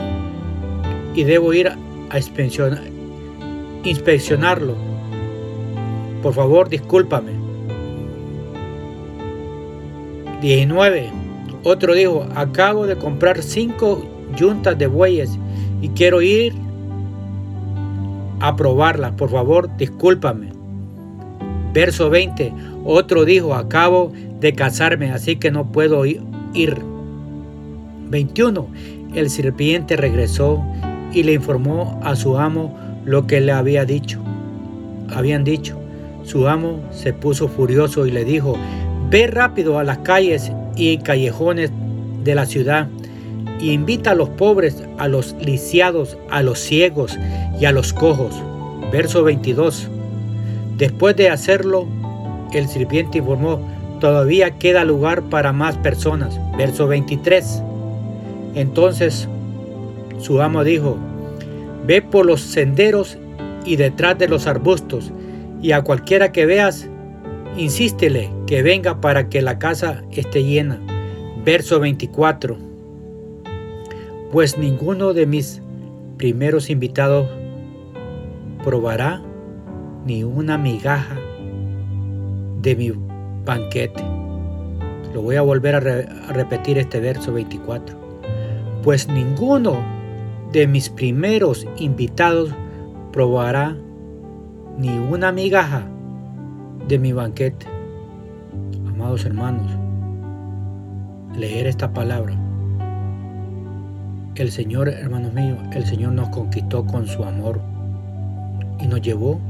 y 1.15 1.23
debo 1.23 1.53
ir 1.53 1.69
a 1.69 1.77
inspeccionarlo 3.83 4.91
por 6.21 6.35
favor, 6.35 6.69
discúlpame. 6.69 7.40
19. 10.41 11.09
Otro 11.63 11.93
dijo, 11.93 12.25
acabo 12.35 12.87
de 12.87 12.97
comprar 12.97 13.41
cinco 13.41 14.03
yuntas 14.35 14.77
de 14.77 14.87
bueyes 14.87 15.37
y 15.81 15.89
quiero 15.89 16.21
ir 16.21 16.53
a 18.39 18.55
probarlas. 18.55 19.11
Por 19.13 19.29
favor, 19.29 19.69
discúlpame. 19.77 20.51
Verso 21.73 22.09
20. 22.09 22.51
Otro 22.83 23.23
dijo, 23.23 23.53
acabo 23.53 24.11
de 24.39 24.53
casarme, 24.53 25.11
así 25.11 25.35
que 25.35 25.51
no 25.51 25.71
puedo 25.71 26.05
ir. 26.05 26.19
21. 28.09 28.67
El 29.13 29.29
sirviente 29.29 29.95
regresó 29.95 30.61
y 31.13 31.23
le 31.23 31.33
informó 31.33 31.99
a 32.03 32.15
su 32.15 32.37
amo 32.37 32.75
lo 33.05 33.27
que 33.27 33.39
le 33.39 33.51
había 33.51 33.85
dicho. 33.85 34.19
Habían 35.13 35.43
dicho. 35.43 35.77
Su 36.23 36.47
amo 36.47 36.79
se 36.91 37.13
puso 37.13 37.47
furioso 37.47 38.05
y 38.05 38.11
le 38.11 38.25
dijo, 38.25 38.55
ve 39.11 39.27
rápido 39.27 39.77
a 39.77 39.83
las 39.83 39.97
calles 39.99 40.53
y 40.77 40.97
callejones 40.99 41.69
de 42.23 42.33
la 42.33 42.45
ciudad 42.45 42.87
y 43.59 43.71
invita 43.71 44.11
a 44.11 44.15
los 44.15 44.29
pobres, 44.29 44.83
a 44.97 45.09
los 45.09 45.35
lisiados, 45.41 46.17
a 46.29 46.41
los 46.41 46.59
ciegos 46.59 47.19
y 47.59 47.65
a 47.65 47.73
los 47.73 47.91
cojos. 47.91 48.33
Verso 48.89 49.21
22. 49.23 49.89
Después 50.77 51.17
de 51.17 51.29
hacerlo, 51.29 51.87
el 52.53 52.69
sirviente 52.69 53.17
informó, 53.17 53.59
todavía 53.99 54.51
queda 54.57 54.85
lugar 54.85 55.23
para 55.23 55.51
más 55.51 55.75
personas. 55.77 56.39
Verso 56.57 56.87
23. 56.87 57.61
Entonces 58.55 59.27
su 60.19 60.41
amo 60.41 60.63
dijo, 60.63 60.95
ve 61.85 62.01
por 62.01 62.25
los 62.25 62.39
senderos 62.39 63.17
y 63.65 63.75
detrás 63.75 64.17
de 64.17 64.29
los 64.29 64.47
arbustos 64.47 65.11
y 65.61 65.73
a 65.73 65.81
cualquiera 65.81 66.31
que 66.31 66.45
veas, 66.45 66.87
insístele 67.57 68.40
que 68.51 68.63
venga 68.63 68.99
para 68.99 69.29
que 69.29 69.41
la 69.41 69.59
casa 69.59 70.03
esté 70.11 70.43
llena. 70.43 70.77
Verso 71.45 71.79
24. 71.79 72.57
Pues 74.29 74.57
ninguno 74.57 75.13
de 75.13 75.25
mis 75.25 75.61
primeros 76.17 76.69
invitados 76.69 77.29
probará 78.61 79.21
ni 80.05 80.25
una 80.25 80.57
migaja 80.57 81.15
de 82.61 82.75
mi 82.75 82.91
banquete. 83.45 84.03
Lo 85.13 85.21
voy 85.21 85.37
a 85.37 85.43
volver 85.43 85.75
a, 85.75 85.79
repetir 86.33 86.77
este 86.77 86.99
verso 86.99 87.31
24. 87.31 87.97
Pues 88.83 89.07
ninguno 89.07 89.81
de 90.51 90.67
mis 90.67 90.89
primeros 90.89 91.65
invitados 91.77 92.53
probará 93.13 93.77
ni 94.77 94.89
una 94.89 95.31
migaja 95.31 95.87
de 96.89 96.99
mi 96.99 97.13
banquete. 97.13 97.80
Amados 99.01 99.25
hermanos, 99.25 99.71
leer 101.35 101.65
esta 101.65 101.91
palabra. 101.91 102.37
El 104.35 104.51
Señor, 104.51 104.89
hermanos 104.89 105.33
míos, 105.33 105.57
el 105.73 105.87
Señor 105.87 106.11
nos 106.11 106.29
conquistó 106.29 106.85
con 106.85 107.07
su 107.07 107.23
amor 107.23 107.59
y 108.79 108.85
nos 108.85 109.01
llevó 109.01 109.41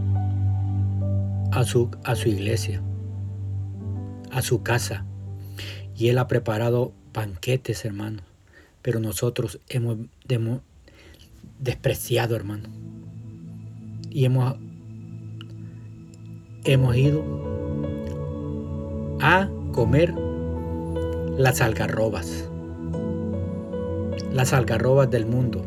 a 1.52 1.66
su, 1.66 1.92
a 2.06 2.16
su 2.16 2.30
iglesia, 2.30 2.82
a 4.32 4.42
su 4.42 4.64
casa. 4.64 5.04
Y 5.98 6.08
Él 6.08 6.20
ha 6.20 6.30
preparado 6.30 6.94
banquetes, 7.14 7.84
hermanos. 7.84 8.24
Pero 8.82 9.02
nosotros 9.02 9.60
hemos, 9.68 9.98
hemos 10.30 10.62
despreciado, 11.60 12.38
hermano. 12.38 12.70
Y 14.10 14.24
hemos 14.24 14.56
hemos 16.64 16.96
ido 16.96 17.51
a 19.22 19.48
comer 19.72 20.14
las 21.38 21.62
algarrobas, 21.62 22.50
las 24.34 24.54
algarrobas 24.54 25.10
del 25.10 25.26
mundo. 25.26 25.62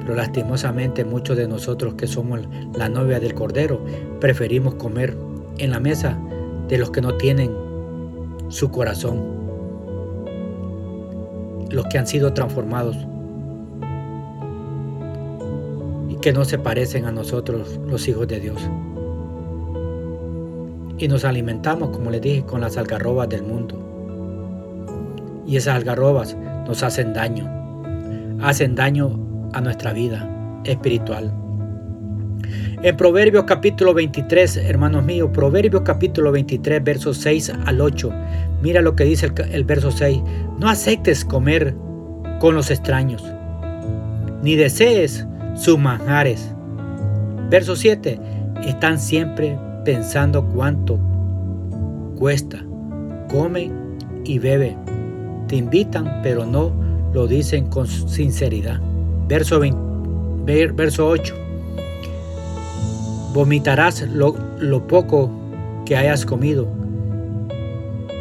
Pero 0.00 0.14
lastimosamente 0.14 1.04
muchos 1.04 1.36
de 1.36 1.46
nosotros 1.46 1.94
que 1.94 2.06
somos 2.06 2.40
la 2.74 2.88
novia 2.88 3.20
del 3.20 3.34
Cordero 3.34 3.84
preferimos 4.20 4.74
comer 4.74 5.16
en 5.58 5.70
la 5.70 5.78
mesa 5.78 6.18
de 6.68 6.78
los 6.78 6.90
que 6.90 7.00
no 7.00 7.16
tienen 7.16 7.54
su 8.48 8.70
corazón, 8.70 9.22
los 11.70 11.86
que 11.86 11.98
han 11.98 12.06
sido 12.06 12.32
transformados 12.32 12.96
que 16.22 16.32
no 16.32 16.44
se 16.44 16.56
parecen 16.56 17.04
a 17.04 17.10
nosotros, 17.10 17.80
los 17.84 18.06
hijos 18.06 18.28
de 18.28 18.38
Dios. 18.38 18.62
Y 21.02 21.08
nos 21.08 21.24
alimentamos, 21.24 21.88
como 21.88 22.12
les 22.12 22.20
dije, 22.20 22.44
con 22.44 22.60
las 22.60 22.76
algarrobas 22.76 23.28
del 23.28 23.42
mundo. 23.42 23.76
Y 25.44 25.56
esas 25.56 25.74
algarrobas 25.74 26.36
nos 26.64 26.84
hacen 26.84 27.12
daño. 27.12 27.50
Hacen 28.40 28.76
daño 28.76 29.50
a 29.52 29.60
nuestra 29.60 29.92
vida 29.92 30.62
espiritual. 30.62 31.32
En 32.84 32.96
Proverbios 32.96 33.46
capítulo 33.48 33.94
23, 33.94 34.58
hermanos 34.58 35.04
míos, 35.04 35.30
Proverbios 35.32 35.82
capítulo 35.82 36.30
23, 36.30 36.84
versos 36.84 37.16
6 37.16 37.52
al 37.66 37.80
8. 37.80 38.12
Mira 38.62 38.80
lo 38.80 38.94
que 38.94 39.02
dice 39.02 39.28
el, 39.50 39.64
verso 39.64 39.90
6. 39.90 40.20
No 40.60 40.68
aceptes 40.68 41.24
comer 41.24 41.74
con 42.38 42.54
los 42.54 42.70
extraños, 42.70 43.24
ni 44.44 44.54
desees 44.54 45.26
sus 45.56 45.80
manjares. 45.80 46.54
Verso 47.50 47.74
7. 47.74 48.20
Están 48.64 49.00
siempre 49.00 49.58
pensando 49.84 50.44
cuánto 50.44 50.98
cuesta. 52.18 52.64
Come 53.30 53.70
y 54.24 54.38
bebe. 54.38 54.76
Te 55.48 55.56
invitan, 55.56 56.20
pero 56.22 56.46
no 56.46 56.72
lo 57.12 57.26
dicen 57.26 57.66
con 57.66 57.86
sinceridad. 57.86 58.80
Verso, 59.28 59.60
20, 59.60 60.72
verso 60.72 61.08
8. 61.08 61.34
Vomitarás 63.34 64.02
lo, 64.02 64.36
lo 64.58 64.86
poco 64.86 65.30
que 65.84 65.96
hayas 65.96 66.24
comido 66.24 66.68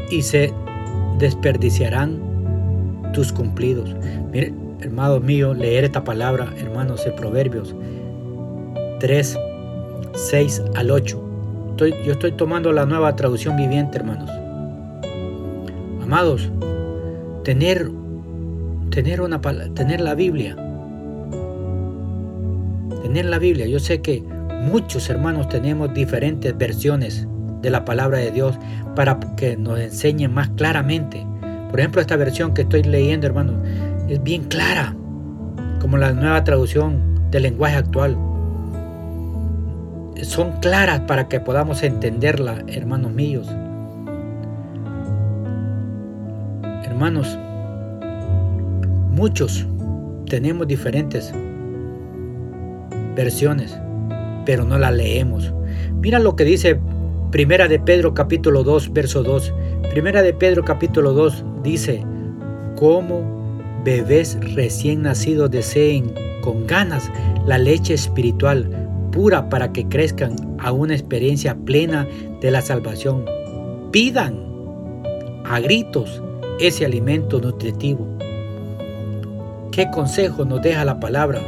y 0.09 0.21
se 0.21 0.53
desperdiciarán 1.19 2.19
tus 3.13 3.31
cumplidos. 3.31 3.95
Mire, 4.31 4.53
hermanos 4.79 5.21
míos, 5.21 5.57
leer 5.57 5.83
esta 5.83 6.03
palabra, 6.03 6.53
hermanos, 6.57 7.05
en 7.05 7.15
Proverbios 7.15 7.75
3, 8.99 9.37
6 10.13 10.63
al 10.75 10.91
8. 10.91 11.30
Yo 11.87 12.13
estoy 12.13 12.31
tomando 12.33 12.71
la 12.71 12.85
nueva 12.85 13.15
traducción 13.15 13.57
viviente, 13.57 13.97
hermanos. 13.97 14.29
Amados, 16.01 16.51
tener, 17.43 17.89
tener, 18.89 19.21
una, 19.21 19.39
tener 19.73 20.01
la 20.01 20.15
Biblia, 20.15 20.55
tener 23.01 23.25
la 23.25 23.39
Biblia, 23.39 23.65
yo 23.67 23.79
sé 23.79 24.01
que 24.01 24.23
Muchos 24.61 25.09
hermanos 25.09 25.49
tenemos 25.49 25.91
diferentes 25.91 26.55
versiones 26.55 27.27
de 27.63 27.71
la 27.71 27.83
palabra 27.83 28.19
de 28.19 28.29
Dios 28.29 28.59
para 28.95 29.19
que 29.35 29.57
nos 29.57 29.79
enseñen 29.79 30.31
más 30.35 30.49
claramente. 30.49 31.25
Por 31.71 31.79
ejemplo, 31.79 31.99
esta 31.99 32.15
versión 32.15 32.53
que 32.53 32.61
estoy 32.61 32.83
leyendo, 32.83 33.25
hermanos, 33.25 33.55
es 34.07 34.21
bien 34.21 34.43
clara, 34.43 34.95
como 35.79 35.97
la 35.97 36.11
nueva 36.11 36.43
traducción 36.43 37.31
del 37.31 37.43
lenguaje 37.43 37.77
actual. 37.77 38.15
Son 40.21 40.51
claras 40.61 41.01
para 41.01 41.27
que 41.27 41.39
podamos 41.39 41.83
entenderla, 41.83 42.63
hermanos 42.67 43.11
míos. 43.11 43.47
Hermanos, 46.83 47.37
muchos 49.11 49.65
tenemos 50.27 50.67
diferentes 50.67 51.33
versiones 53.15 53.77
pero 54.45 54.65
no 54.65 54.77
la 54.77 54.91
leemos. 54.91 55.53
Mira 56.01 56.19
lo 56.19 56.35
que 56.35 56.43
dice 56.43 56.79
Primera 57.31 57.67
de 57.67 57.79
Pedro 57.79 58.13
capítulo 58.13 58.63
2, 58.63 58.91
verso 58.93 59.23
2. 59.23 59.53
Primera 59.91 60.21
de 60.21 60.33
Pedro 60.33 60.63
capítulo 60.63 61.13
2 61.13 61.45
dice, 61.63 62.03
como 62.75 63.53
bebés 63.83 64.37
recién 64.55 65.03
nacidos 65.03 65.49
deseen 65.49 66.13
con 66.43 66.67
ganas 66.67 67.09
la 67.45 67.57
leche 67.57 67.93
espiritual 67.93 68.80
pura 69.11 69.49
para 69.49 69.71
que 69.71 69.87
crezcan 69.87 70.35
a 70.59 70.71
una 70.71 70.93
experiencia 70.93 71.55
plena 71.55 72.07
de 72.41 72.51
la 72.51 72.61
salvación. 72.61 73.25
Pidan 73.91 74.39
a 75.45 75.59
gritos 75.59 76.21
ese 76.59 76.85
alimento 76.85 77.39
nutritivo. 77.39 78.07
¿Qué 79.71 79.89
consejo 79.91 80.45
nos 80.45 80.61
deja 80.61 80.85
la 80.85 80.99
palabra 80.99 81.41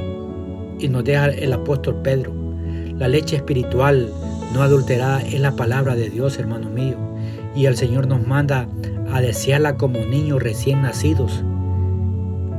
y 0.80 0.88
nos 0.88 1.04
deja 1.04 1.28
el 1.28 1.54
apóstol 1.54 2.02
Pedro? 2.04 2.34
La 2.98 3.08
leche 3.08 3.38
espiritual 3.38 4.10
no 4.54 4.62
adulterada 4.62 5.22
es 5.22 5.40
la 5.40 5.56
palabra 5.56 5.96
de 5.96 6.10
Dios, 6.10 6.38
hermano 6.38 6.70
mío. 6.70 6.96
Y 7.56 7.66
el 7.66 7.76
Señor 7.76 8.08
nos 8.08 8.26
manda 8.26 8.68
a 9.12 9.22
desearla 9.22 9.78
como 9.78 10.00
niños 10.00 10.42
recién 10.42 10.82
nacidos, 10.82 11.44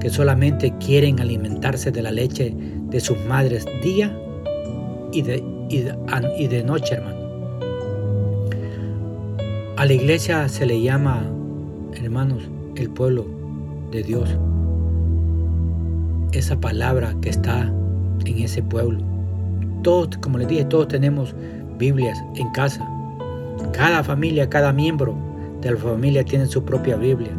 que 0.01 0.11
solamente 0.11 0.75
quieren 0.79 1.21
alimentarse 1.21 1.91
de 1.91 2.03
la 2.03 2.11
leche 2.11 2.55
de 2.89 3.01
sus 3.01 3.19
madres 3.27 3.67
día 3.83 4.17
y 5.15 5.23
de, 5.23 5.43
y 5.71 6.47
de, 6.49 6.65
noche, 6.65 6.95
hermano. 6.95 7.15
A 9.77 9.87
la 9.87 9.93
iglesia 9.93 10.49
se 10.49 10.67
le 10.67 10.83
llama, 10.83 11.23
hermanos, 11.95 12.49
el 12.77 12.91
pueblo 12.91 13.25
de 13.91 14.03
Dios. 14.03 14.37
Esa 16.33 16.61
palabra 16.61 17.15
que 17.23 17.31
está 17.31 17.73
en 18.25 18.39
ese 18.39 18.63
pueblo 18.63 19.15
todos, 19.85 20.17
como 20.17 20.39
les 20.39 20.49
dije, 20.49 20.65
todos 20.65 20.89
tenemos 20.89 21.37
Biblias 21.79 22.19
en 22.35 22.51
casa. 22.51 22.85
Cada 23.73 24.03
familia, 24.03 24.49
cada 24.49 24.73
miembro 24.73 25.15
de 25.61 25.71
la 25.71 25.77
familia 25.77 26.25
tiene 26.25 26.47
su 26.47 26.65
propia 26.65 26.97
Biblia. 26.97 27.31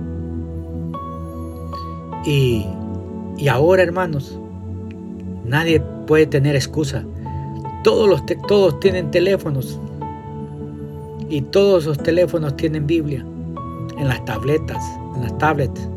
Y, 2.26 2.66
y 3.38 3.48
ahora, 3.50 3.84
hermanos, 3.84 4.40
nadie 5.44 5.82
puede 6.08 6.28
tener 6.28 6.56
excusa. 6.56 7.04
Todos, 7.86 8.24
todos 8.48 8.80
tienen 8.80 9.12
teléfonos. 9.12 9.80
Y 11.30 11.42
todos 11.42 11.86
los 11.86 12.00
teléfonos 12.00 12.58
tienen 12.58 12.88
Biblia. 12.88 13.24
En 14.00 14.08
las 14.08 14.26
tabletas, 14.26 14.84
en 15.16 15.22
las 15.22 15.38
tablets. 15.38 15.88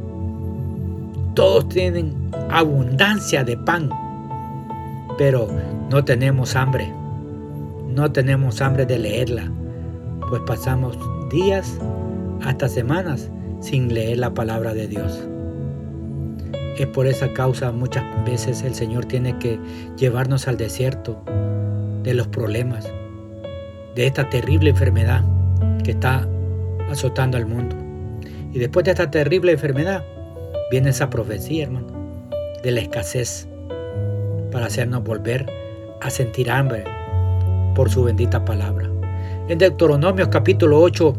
Todos 1.32 1.66
tienen 1.70 2.12
abundancia 2.50 3.42
de 3.42 3.56
pan. 3.56 3.88
Pero 5.16 5.48
no 5.88 6.04
tenemos 6.04 6.56
hambre, 6.56 6.92
no 7.88 8.12
tenemos 8.12 8.60
hambre 8.60 8.84
de 8.84 8.98
leerla, 8.98 9.50
pues 10.28 10.42
pasamos 10.46 10.98
días 11.30 11.78
hasta 12.42 12.68
semanas 12.68 13.30
sin 13.62 13.94
leer 13.94 14.18
la 14.18 14.34
palabra 14.34 14.74
de 14.74 14.88
Dios. 14.88 15.26
Es 16.76 16.86
por 16.88 17.06
esa 17.06 17.32
causa 17.32 17.72
muchas 17.72 18.04
veces 18.26 18.62
el 18.62 18.74
Señor 18.74 19.06
tiene 19.06 19.38
que 19.38 19.58
llevarnos 19.96 20.46
al 20.48 20.58
desierto 20.58 21.24
de 22.02 22.14
los 22.14 22.28
problemas, 22.28 22.90
de 23.94 24.06
esta 24.06 24.28
terrible 24.28 24.70
enfermedad 24.70 25.24
que 25.84 25.92
está 25.92 26.26
azotando 26.90 27.36
al 27.36 27.46
mundo. 27.46 27.76
Y 28.52 28.58
después 28.58 28.84
de 28.84 28.92
esta 28.92 29.10
terrible 29.10 29.52
enfermedad 29.52 30.04
viene 30.70 30.90
esa 30.90 31.10
profecía, 31.10 31.64
hermano, 31.64 31.88
de 32.62 32.70
la 32.70 32.80
escasez 32.80 33.48
para 34.50 34.66
hacernos 34.66 35.04
volver 35.04 35.46
a 36.00 36.10
sentir 36.10 36.50
hambre 36.50 36.84
por 37.74 37.90
su 37.90 38.04
bendita 38.04 38.44
palabra. 38.44 38.88
En 39.48 39.58
Deuteronomio 39.58 40.28
capítulo 40.30 40.80
8, 40.80 41.14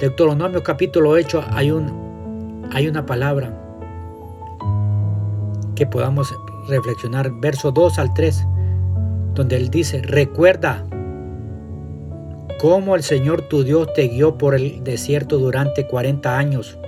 Deuteronomio 0.00 0.62
capítulo 0.62 1.10
8 1.10 1.44
hay, 1.52 1.70
un, 1.70 2.68
hay 2.72 2.88
una 2.88 3.06
palabra 3.06 3.50
que 5.74 5.86
podamos 5.86 6.34
reflexionar, 6.68 7.30
verso 7.40 7.70
2 7.70 7.98
al 7.98 8.12
3, 8.14 8.46
donde 9.36 9.56
él 9.56 9.68
dice, 9.68 10.02
recuerda 10.02 10.84
cómo 12.58 12.96
el 12.96 13.02
Señor 13.02 13.42
tu 13.42 13.62
Dios 13.62 13.92
te 13.94 14.08
guió 14.08 14.38
por 14.38 14.54
el 14.54 14.82
desierto 14.82 15.38
durante 15.38 15.86
40 15.86 16.38
años, 16.38 16.78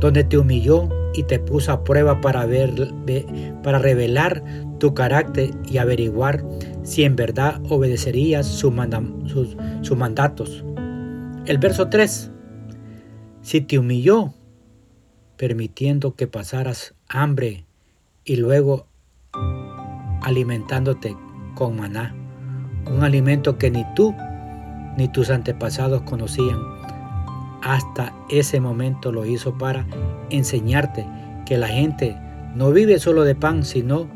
donde 0.00 0.24
te 0.24 0.36
humilló 0.36 0.88
y 1.14 1.22
te 1.22 1.38
puso 1.38 1.72
a 1.72 1.84
prueba 1.84 2.20
para, 2.20 2.44
ver, 2.44 2.74
para 3.62 3.78
revelar 3.78 4.42
tu 4.78 4.92
carácter 4.92 5.52
y 5.66 5.78
averiguar 5.78 6.44
si 6.82 7.04
en 7.04 7.16
verdad 7.16 7.62
obedecerías 7.70 8.46
sus, 8.46 8.74
sus 9.82 9.96
mandatos. 9.96 10.64
El 11.46 11.58
verso 11.58 11.88
3. 11.88 12.32
Si 13.42 13.60
te 13.60 13.78
humilló, 13.78 14.34
permitiendo 15.36 16.16
que 16.16 16.26
pasaras 16.26 16.94
hambre 17.08 17.64
y 18.24 18.36
luego 18.36 18.88
alimentándote 20.26 21.16
con 21.54 21.76
maná, 21.76 22.12
un 22.92 23.04
alimento 23.04 23.58
que 23.58 23.70
ni 23.70 23.84
tú 23.94 24.12
ni 24.96 25.06
tus 25.06 25.30
antepasados 25.30 26.02
conocían. 26.02 26.58
Hasta 27.62 28.12
ese 28.28 28.60
momento 28.60 29.12
lo 29.12 29.24
hizo 29.24 29.56
para 29.56 29.86
enseñarte 30.30 31.06
que 31.46 31.56
la 31.56 31.68
gente 31.68 32.16
no 32.56 32.72
vive 32.72 32.98
solo 32.98 33.22
de 33.22 33.36
pan, 33.36 33.64
sino 33.64 34.08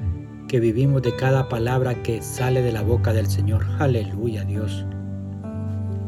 que 0.48 0.58
vivimos 0.58 1.00
de 1.02 1.14
cada 1.14 1.48
palabra 1.48 1.94
que 2.02 2.20
sale 2.22 2.60
de 2.60 2.72
la 2.72 2.82
boca 2.82 3.12
del 3.12 3.28
Señor. 3.28 3.64
Aleluya, 3.78 4.44
Dios. 4.44 4.84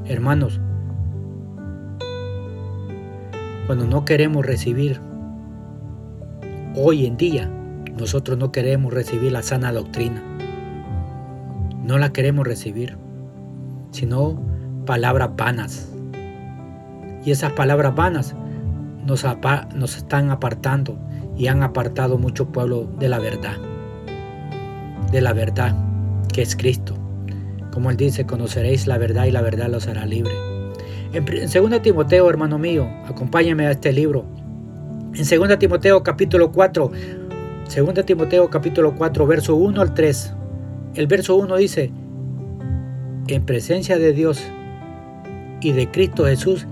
Hermanos, 0.06 0.60
cuando 3.68 3.86
no 3.86 4.04
queremos 4.04 4.44
recibir 4.44 5.00
hoy 6.74 7.06
en 7.06 7.16
día 7.16 7.48
nosotros 8.02 8.36
no 8.36 8.50
queremos 8.50 8.92
recibir 8.92 9.30
la 9.30 9.44
sana 9.44 9.72
doctrina. 9.72 10.20
No 11.84 11.98
la 11.98 12.12
queremos 12.12 12.44
recibir, 12.44 12.98
sino 13.92 14.42
palabras 14.84 15.30
vanas. 15.36 15.88
Y 17.24 17.30
esas 17.30 17.52
palabras 17.52 17.94
vanas 17.94 18.34
nos, 19.06 19.24
están 19.96 20.30
apartando 20.32 20.98
y 21.36 21.46
han 21.46 21.62
apartado 21.62 22.18
mucho 22.18 22.48
pueblo 22.48 22.88
de 22.98 23.08
la 23.08 23.20
verdad. 23.20 23.54
De 25.12 25.20
la 25.20 25.32
verdad 25.32 25.72
que 26.32 26.42
es 26.42 26.56
Cristo. 26.56 26.96
Como 27.70 27.88
él 27.88 27.96
dice, 27.96 28.26
conoceréis 28.26 28.88
la 28.88 28.98
verdad 28.98 29.26
y 29.26 29.30
la 29.30 29.42
verdad 29.42 29.68
los 29.68 29.86
hará 29.86 30.06
libre. 30.06 30.34
En 31.12 31.24
2 31.24 31.82
Timoteo, 31.82 32.28
hermano 32.28 32.58
mío, 32.58 32.88
acompáñame 33.06 33.66
a 33.66 33.70
este 33.70 33.92
libro. 33.92 34.24
En 35.14 35.40
2 35.40 35.58
Timoteo 35.60 36.02
capítulo 36.02 36.50
4, 36.50 36.90
2 37.64 38.04
Timoteo 38.04 38.50
capítulo 38.50 38.94
4, 38.94 39.26
verso 39.26 39.56
1 39.56 39.80
al 39.80 39.94
3. 39.94 40.34
El 40.94 41.06
verso 41.06 41.36
1 41.36 41.56
dice, 41.56 41.90
en 43.28 43.46
presencia 43.46 43.98
de 43.98 44.12
Dios 44.12 44.42
y 45.60 45.72
de 45.72 45.90
Cristo 45.90 46.26
Jesús, 46.26 46.66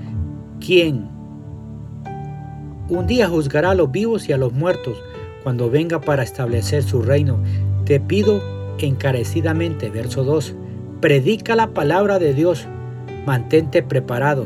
quien 0.59 1.09
un 2.89 3.07
día 3.07 3.29
juzgará 3.29 3.71
a 3.71 3.75
los 3.75 3.91
vivos 3.91 4.29
y 4.29 4.33
a 4.33 4.37
los 4.37 4.53
muertos 4.53 5.03
cuando 5.43 5.71
venga 5.71 6.01
para 6.01 6.23
establecer 6.23 6.83
su 6.83 7.01
reino. 7.01 7.39
Te 7.85 7.99
pido 7.99 8.43
encarecidamente, 8.79 9.89
verso 9.91 10.25
2, 10.25 10.55
predica 11.01 11.57
la 11.57 11.69
palabra 11.69 12.19
de 12.19 12.35
Dios, 12.35 12.67
mantente 13.27 13.83
preparado, 13.83 14.45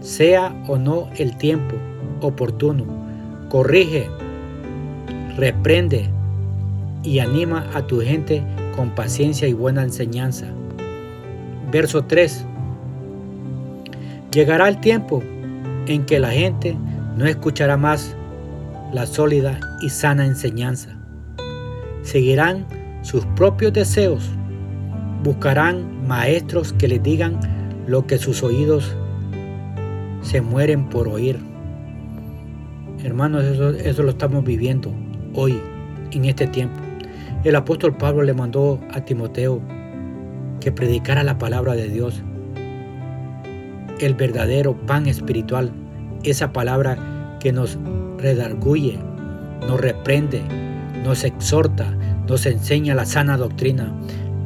sea 0.00 0.54
o 0.66 0.76
no 0.76 1.08
el 1.18 1.36
tiempo 1.36 1.76
oportuno, 2.20 2.84
corrige, 3.48 4.08
reprende 5.36 6.08
y 7.02 7.18
anima 7.18 7.66
a 7.74 7.82
tu 7.86 8.00
gente 8.00 8.42
con 8.76 8.90
paciencia 8.90 9.46
y 9.46 9.52
buena 9.52 9.82
enseñanza. 9.82 10.46
Verso 11.70 12.04
3. 12.04 12.44
Llegará 14.32 14.68
el 14.68 14.80
tiempo 14.80 15.22
en 15.86 16.04
que 16.06 16.18
la 16.18 16.30
gente 16.30 16.76
no 17.16 17.26
escuchará 17.26 17.76
más 17.76 18.16
la 18.92 19.06
sólida 19.06 19.60
y 19.80 19.90
sana 19.90 20.24
enseñanza. 20.24 20.96
Seguirán 22.02 22.66
sus 23.02 23.24
propios 23.36 23.72
deseos. 23.72 24.30
Buscarán 25.22 26.06
maestros 26.06 26.72
que 26.74 26.88
les 26.88 27.02
digan 27.02 27.38
lo 27.86 28.06
que 28.06 28.18
sus 28.18 28.42
oídos 28.42 28.94
se 30.22 30.40
mueren 30.40 30.88
por 30.88 31.08
oír. 31.08 31.38
Hermanos, 33.02 33.44
eso, 33.44 33.70
eso 33.70 34.02
lo 34.02 34.10
estamos 34.10 34.44
viviendo 34.44 34.90
hoy, 35.34 35.60
en 36.12 36.24
este 36.24 36.46
tiempo. 36.46 36.80
El 37.44 37.56
apóstol 37.56 37.96
Pablo 37.96 38.22
le 38.22 38.32
mandó 38.32 38.80
a 38.92 39.02
Timoteo 39.02 39.60
que 40.60 40.72
predicara 40.72 41.22
la 41.22 41.38
palabra 41.38 41.74
de 41.74 41.88
Dios, 41.88 42.22
el 44.00 44.14
verdadero 44.14 44.74
pan 44.86 45.06
espiritual 45.06 45.70
esa 46.24 46.52
palabra 46.52 47.36
que 47.40 47.52
nos 47.52 47.78
redarguye, 48.18 48.98
nos 49.68 49.80
reprende, 49.80 50.42
nos 51.04 51.24
exhorta, 51.24 51.94
nos 52.26 52.46
enseña 52.46 52.94
la 52.94 53.04
sana 53.04 53.36
doctrina. 53.36 53.92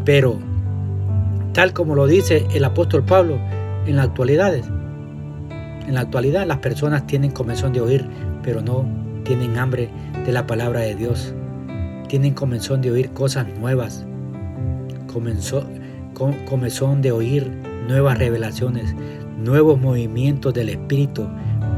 Pero, 0.05 0.39
tal 1.53 1.73
como 1.73 1.95
lo 1.95 2.07
dice 2.07 2.47
el 2.53 2.65
apóstol 2.65 3.05
Pablo, 3.05 3.39
en 3.87 3.97
la 3.97 4.03
actualidad, 4.03 4.55
en 4.55 5.95
la 5.95 6.01
actualidad 6.01 6.47
las 6.47 6.59
personas 6.59 7.07
tienen 7.07 7.31
comezón 7.31 7.73
de 7.73 7.81
oír, 7.81 8.07
pero 8.43 8.61
no 8.61 9.08
tienen 9.29 9.57
hambre 9.59 9.89
de 10.27 10.33
la 10.33 10.45
palabra 10.47 10.81
de 10.81 10.97
Dios. 10.97 11.33
Tienen 12.09 12.35
comezón 12.35 12.81
de 12.81 12.91
oír 12.91 13.11
cosas 13.11 13.47
nuevas. 13.61 14.05
Comenzó, 15.13 15.65
comezón 16.49 17.01
de 17.01 17.13
oír 17.13 17.49
nuevas 17.87 18.19
revelaciones, 18.19 18.97
nuevos 19.39 19.81
movimientos 19.81 20.53
del 20.53 20.71
Espíritu 20.71 21.29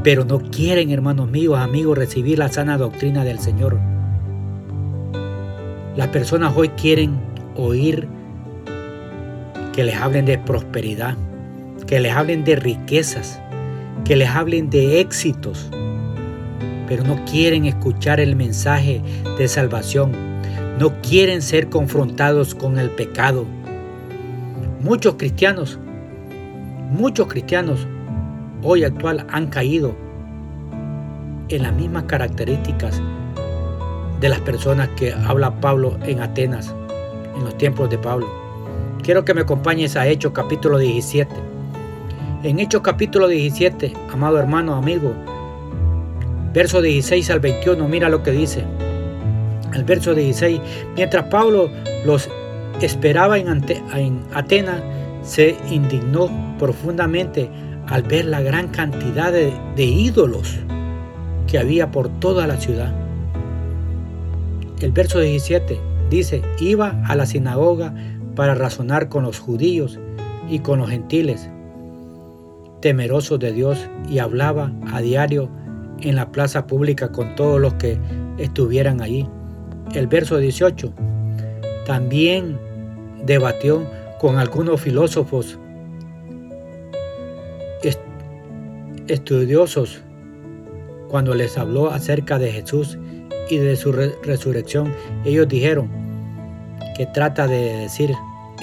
pero 0.03 0.25
no 0.25 0.39
quieren, 0.39 0.89
hermanos 0.89 1.29
míos, 1.29 1.59
amigos, 1.59 1.97
recibir 1.97 2.39
la 2.39 2.49
sana 2.49 2.77
doctrina 2.77 3.23
del 3.23 3.39
Señor. 3.39 3.79
Las 5.95 6.07
personas 6.07 6.53
hoy 6.55 6.69
quieren 6.69 7.19
oír 7.55 8.07
que 9.73 9.83
les 9.83 9.95
hablen 9.95 10.25
de 10.25 10.39
prosperidad, 10.39 11.15
que 11.85 11.99
les 11.99 12.13
hablen 12.13 12.43
de 12.43 12.55
riquezas, 12.55 13.39
que 14.03 14.15
les 14.15 14.29
hablen 14.29 14.69
de 14.69 15.01
éxitos, 15.01 15.69
pero 16.91 17.05
no 17.05 17.23
quieren 17.23 17.63
escuchar 17.63 18.19
el 18.19 18.35
mensaje 18.35 19.01
de 19.37 19.47
salvación, 19.47 20.11
no 20.77 20.91
quieren 21.01 21.41
ser 21.41 21.69
confrontados 21.69 22.53
con 22.53 22.77
el 22.77 22.89
pecado. 22.89 23.45
Muchos 24.81 25.15
cristianos, 25.15 25.79
muchos 26.89 27.27
cristianos 27.27 27.87
hoy 28.61 28.83
actual 28.83 29.25
han 29.31 29.47
caído 29.47 29.95
en 31.47 31.63
las 31.63 31.73
mismas 31.73 32.03
características 32.03 33.01
de 34.19 34.27
las 34.27 34.41
personas 34.41 34.89
que 34.97 35.13
habla 35.13 35.61
Pablo 35.61 35.97
en 36.03 36.19
Atenas, 36.19 36.75
en 37.37 37.45
los 37.45 37.57
tiempos 37.57 37.89
de 37.89 37.99
Pablo. 37.99 38.27
Quiero 39.01 39.23
que 39.23 39.33
me 39.33 39.43
acompañes 39.43 39.95
a 39.95 40.09
Hechos 40.09 40.33
capítulo 40.33 40.77
17. 40.77 41.33
En 42.43 42.59
Hechos 42.59 42.81
capítulo 42.81 43.29
17, 43.29 43.93
amado 44.11 44.39
hermano, 44.39 44.75
amigo, 44.75 45.13
verso 46.53 46.81
16 46.81 47.29
al 47.29 47.39
21, 47.39 47.87
mira 47.87 48.09
lo 48.09 48.23
que 48.23 48.31
dice. 48.31 48.63
El 49.73 49.83
verso 49.83 50.13
16, 50.13 50.59
mientras 50.95 51.25
Pablo 51.25 51.69
los 52.05 52.29
esperaba 52.81 53.37
en, 53.37 53.47
en 53.47 54.21
Atenas, 54.33 54.81
se 55.23 55.55
indignó 55.69 56.29
profundamente 56.57 57.49
al 57.87 58.03
ver 58.03 58.25
la 58.25 58.41
gran 58.41 58.69
cantidad 58.69 59.31
de, 59.31 59.51
ídolos 59.83 60.59
que 61.47 61.59
había 61.59 61.91
por 61.91 62.09
toda 62.19 62.47
la 62.47 62.57
ciudad. 62.57 62.93
El 64.79 64.91
verso 64.91 65.19
17 65.19 65.79
dice, 66.09 66.41
iba 66.59 67.01
a 67.05 67.15
la 67.15 67.25
sinagoga 67.25 67.93
para 68.35 68.55
razonar 68.55 69.09
con 69.09 69.23
los 69.23 69.39
judíos 69.39 69.99
y 70.49 70.59
con 70.59 70.79
los 70.79 70.89
gentiles, 70.89 71.49
temeroso 72.81 73.37
de 73.37 73.51
Dios, 73.51 73.89
y 74.09 74.19
hablaba 74.19 74.71
a 74.91 75.01
diario 75.01 75.49
en 76.01 76.15
la 76.15 76.31
plaza 76.31 76.67
pública 76.67 77.11
con 77.11 77.35
todos 77.35 77.59
los 77.59 77.73
que 77.75 77.97
estuvieran 78.37 79.01
allí. 79.01 79.27
El 79.93 80.07
verso 80.07 80.37
18 80.37 80.93
también 81.85 82.57
debatió 83.25 83.85
con 84.19 84.37
algunos 84.37 84.81
filósofos 84.81 85.57
estudiosos 89.07 90.01
cuando 91.09 91.35
les 91.35 91.57
habló 91.57 91.91
acerca 91.91 92.39
de 92.39 92.51
Jesús 92.51 92.97
y 93.49 93.57
de 93.57 93.75
su 93.75 93.91
resurrección, 93.91 94.93
ellos 95.25 95.47
dijeron 95.47 95.89
que 96.95 97.05
trata 97.07 97.47
de 97.47 97.79
decir 97.79 98.11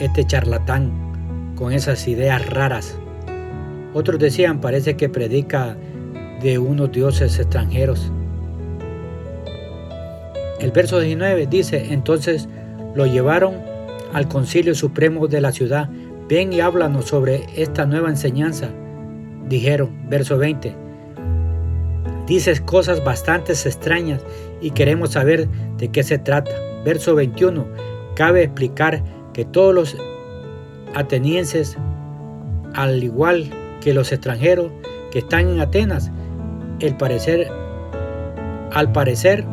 este 0.00 0.24
charlatán 0.24 0.90
con 1.56 1.72
esas 1.72 2.08
ideas 2.08 2.48
raras. 2.48 2.98
Otros 3.92 4.18
decían, 4.18 4.60
parece 4.60 4.96
que 4.96 5.10
predica 5.10 5.76
de 6.42 6.58
unos 6.58 6.92
dioses 6.92 7.38
extranjeros. 7.38 8.10
El 10.60 10.72
verso 10.72 10.98
19 10.98 11.46
dice, 11.46 11.92
entonces 11.92 12.48
lo 12.94 13.06
llevaron 13.06 13.56
al 14.12 14.28
concilio 14.28 14.74
supremo 14.74 15.28
de 15.28 15.40
la 15.40 15.52
ciudad. 15.52 15.88
Ven 16.28 16.52
y 16.52 16.60
háblanos 16.60 17.06
sobre 17.06 17.46
esta 17.56 17.86
nueva 17.86 18.10
enseñanza 18.10 18.70
dijeron, 19.48 19.90
verso 20.08 20.38
20, 20.38 20.74
dices 22.26 22.60
cosas 22.60 23.02
bastante 23.04 23.52
extrañas 23.52 24.22
y 24.60 24.70
queremos 24.70 25.12
saber 25.12 25.48
de 25.78 25.88
qué 25.88 26.02
se 26.02 26.18
trata. 26.18 26.50
Verso 26.84 27.14
21, 27.14 27.66
cabe 28.14 28.44
explicar 28.44 29.02
que 29.32 29.44
todos 29.44 29.74
los 29.74 29.96
atenienses, 30.94 31.76
al 32.74 33.02
igual 33.02 33.50
que 33.80 33.94
los 33.94 34.12
extranjeros 34.12 34.70
que 35.10 35.20
están 35.20 35.48
en 35.48 35.60
Atenas, 35.60 36.10
el 36.80 36.96
parecer, 36.96 37.50
al 38.72 38.92
parecer 38.92 39.44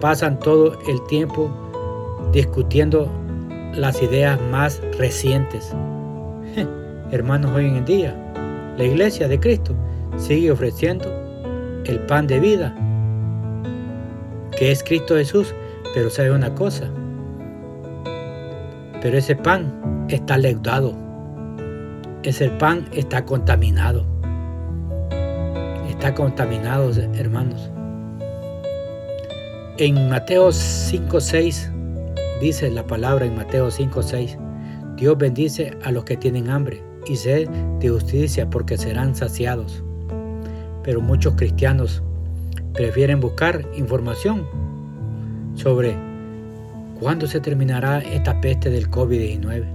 pasan 0.00 0.38
todo 0.38 0.78
el 0.88 1.04
tiempo 1.06 1.50
discutiendo 2.32 3.10
las 3.74 4.02
ideas 4.02 4.40
más 4.50 4.80
recientes. 4.98 5.74
Hermanos, 7.10 7.52
hoy 7.54 7.66
en 7.66 7.84
día 7.84 8.16
la 8.76 8.84
iglesia 8.84 9.28
de 9.28 9.38
Cristo 9.38 9.74
sigue 10.16 10.50
ofreciendo 10.50 11.08
el 11.84 12.00
pan 12.06 12.26
de 12.26 12.40
vida, 12.40 12.74
que 14.56 14.70
es 14.70 14.82
Cristo 14.84 15.16
Jesús, 15.16 15.54
pero 15.94 16.10
sabe 16.10 16.30
una 16.30 16.54
cosa, 16.54 16.88
pero 19.00 19.18
ese 19.18 19.34
pan 19.34 20.06
está 20.08 20.38
leudado, 20.38 20.94
ese 22.22 22.50
pan 22.50 22.88
está 22.92 23.24
contaminado, 23.24 24.06
está 26.02 26.16
contaminado, 26.16 26.90
hermanos. 27.14 27.70
En 29.78 30.10
Mateo 30.10 30.48
5.6 30.48 31.70
dice 32.40 32.68
la 32.72 32.84
palabra 32.84 33.24
en 33.24 33.36
Mateo 33.36 33.68
5.6, 33.68 34.36
Dios 34.96 35.16
bendice 35.16 35.78
a 35.84 35.92
los 35.92 36.02
que 36.02 36.16
tienen 36.16 36.50
hambre 36.50 36.82
y 37.06 37.14
sed 37.14 37.48
de 37.78 37.88
justicia 37.88 38.50
porque 38.50 38.76
serán 38.76 39.14
saciados. 39.14 39.84
Pero 40.82 41.00
muchos 41.00 41.34
cristianos 41.36 42.02
prefieren 42.74 43.20
buscar 43.20 43.64
información 43.76 44.44
sobre 45.54 45.94
cuándo 46.98 47.28
se 47.28 47.38
terminará 47.38 48.00
esta 48.00 48.40
peste 48.40 48.70
del 48.70 48.90
COVID-19. 48.90 49.66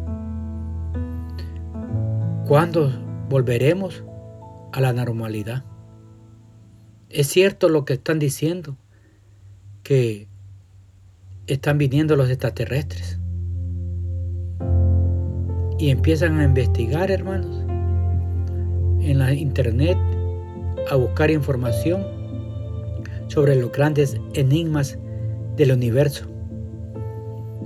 ¿Cuándo 2.46 2.92
volveremos 3.30 4.04
a 4.74 4.82
la 4.82 4.92
normalidad? 4.92 5.64
Es 7.10 7.28
cierto 7.28 7.70
lo 7.70 7.86
que 7.86 7.94
están 7.94 8.20
diciendo, 8.20 8.76
que 9.84 10.28
están 11.48 11.78
viniendo 11.78 12.18
los 12.18 12.30
extraterrestres. 12.30 13.18
Y 15.80 15.90
empiezan 15.90 16.40
a 16.40 16.44
investigar, 16.44 17.10
hermanos, 17.10 17.64
en 19.00 19.20
la 19.20 19.34
internet, 19.34 19.98
a 20.90 20.96
buscar 20.96 21.32
información 21.32 22.06
sobre 23.28 23.56
los 23.56 23.72
grandes 23.72 24.18
enigmas 24.34 25.00
del 25.56 25.72
universo. 25.72 26.26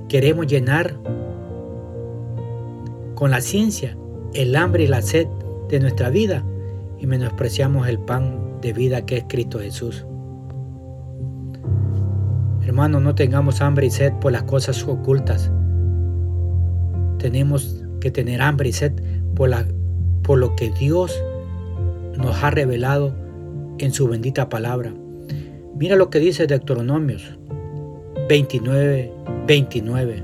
Queremos 0.07 0.45
llenar 0.45 0.95
con 3.15 3.31
la 3.31 3.41
ciencia 3.41 3.97
el 4.35 4.55
hambre 4.55 4.83
y 4.83 4.87
la 4.87 5.01
sed 5.01 5.27
de 5.69 5.79
nuestra 5.79 6.09
vida 6.09 6.43
y 6.99 7.07
menospreciamos 7.07 7.87
el 7.87 7.97
pan 7.97 8.50
de 8.61 8.73
vida 8.73 9.05
que 9.05 9.17
es 9.17 9.25
Cristo 9.27 9.59
Jesús. 9.59 10.05
Hermanos, 12.63 13.01
no 13.01 13.15
tengamos 13.15 13.61
hambre 13.61 13.87
y 13.87 13.89
sed 13.89 14.13
por 14.21 14.31
las 14.31 14.43
cosas 14.43 14.83
ocultas. 14.87 15.51
Tenemos 17.17 17.83
que 17.99 18.11
tener 18.11 18.41
hambre 18.41 18.69
y 18.69 18.73
sed 18.73 18.93
por, 19.35 19.49
la, 19.49 19.65
por 20.23 20.37
lo 20.37 20.55
que 20.55 20.71
Dios 20.71 21.21
nos 22.17 22.43
ha 22.43 22.51
revelado 22.51 23.13
en 23.79 23.91
su 23.93 24.07
bendita 24.07 24.49
palabra. 24.49 24.93
Mira 25.75 25.95
lo 25.95 26.09
que 26.09 26.19
dice 26.19 26.45
Deuteronomios 26.45 27.37
29, 28.29 29.11
29. 29.47 30.23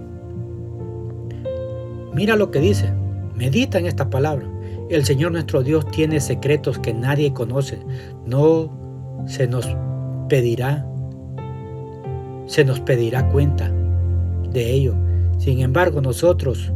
Mira 2.14 2.36
lo 2.36 2.52
que 2.52 2.60
dice. 2.60 2.92
Medita 3.36 3.78
en 3.78 3.86
esta 3.86 4.10
palabra. 4.10 4.48
El 4.90 5.04
Señor 5.06 5.34
nuestro 5.34 5.62
Dios 5.62 5.86
tiene 5.92 6.20
secretos 6.20 6.80
que 6.80 6.94
nadie 6.94 7.34
conoce. 7.34 7.80
No 8.28 9.26
se 9.26 9.48
nos 9.48 9.68
pedirá, 10.28 10.86
se 12.46 12.66
nos 12.66 12.80
pedirá 12.82 13.30
cuenta 13.30 13.72
de 14.52 14.72
ello. 14.72 14.94
Sin 15.38 15.60
embargo, 15.60 16.02
nosotros 16.02 16.72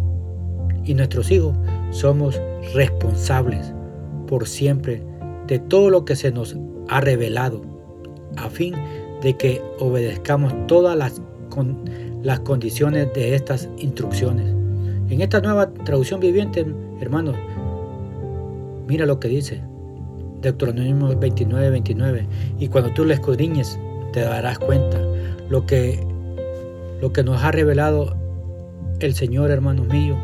y 0.85 0.93
nuestros 0.93 1.31
hijos 1.31 1.55
somos 1.91 2.41
responsables 2.73 3.73
por 4.27 4.47
siempre 4.47 5.03
de 5.47 5.59
todo 5.59 5.89
lo 5.89 6.05
que 6.05 6.15
se 6.15 6.31
nos 6.31 6.55
ha 6.87 7.01
revelado 7.01 7.61
a 8.37 8.49
fin 8.49 8.75
de 9.21 9.35
que 9.35 9.61
obedezcamos 9.79 10.53
todas 10.67 10.97
las, 10.97 11.21
las 12.23 12.39
condiciones 12.41 13.13
de 13.13 13.35
estas 13.35 13.69
instrucciones. 13.77 14.47
En 15.09 15.19
esta 15.19 15.41
nueva 15.41 15.69
traducción 15.73 16.21
viviente, 16.21 16.65
hermanos, 17.01 17.35
mira 18.87 19.05
lo 19.05 19.19
que 19.19 19.27
dice. 19.27 19.70
Deuteronomio 20.41 21.17
29, 21.17 21.69
29. 21.69 22.27
Y 22.59 22.67
cuando 22.67 22.91
tú 22.91 23.05
le 23.05 23.13
escudriñes, 23.13 23.79
te 24.13 24.21
darás 24.21 24.59
cuenta 24.59 24.99
lo 25.49 25.65
que, 25.65 26.05
lo 27.01 27.13
que 27.13 27.23
nos 27.23 27.41
ha 27.43 27.51
revelado 27.51 28.15
el 28.99 29.15
Señor, 29.15 29.51
hermanos 29.51 29.87
míos, 29.87 30.17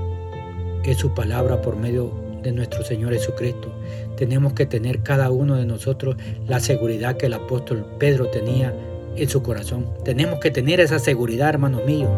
es 0.83 0.97
su 0.97 1.13
palabra 1.13 1.61
por 1.61 1.75
medio 1.75 2.11
de 2.43 2.51
nuestro 2.51 2.83
Señor 2.83 3.13
Jesucristo 3.13 3.73
tenemos 4.17 4.53
que 4.53 4.65
tener 4.65 5.03
cada 5.03 5.29
uno 5.31 5.55
de 5.55 5.65
nosotros 5.65 6.17
la 6.47 6.59
seguridad 6.59 7.15
que 7.15 7.27
el 7.27 7.33
apóstol 7.33 7.85
Pedro 7.99 8.27
tenía 8.27 8.73
en 9.15 9.29
su 9.29 9.41
corazón. 9.41 9.85
Tenemos 10.03 10.39
que 10.39 10.51
tener 10.51 10.79
esa 10.79 10.99
seguridad, 10.99 11.49
hermanos 11.49 11.85
míos, 11.85 12.09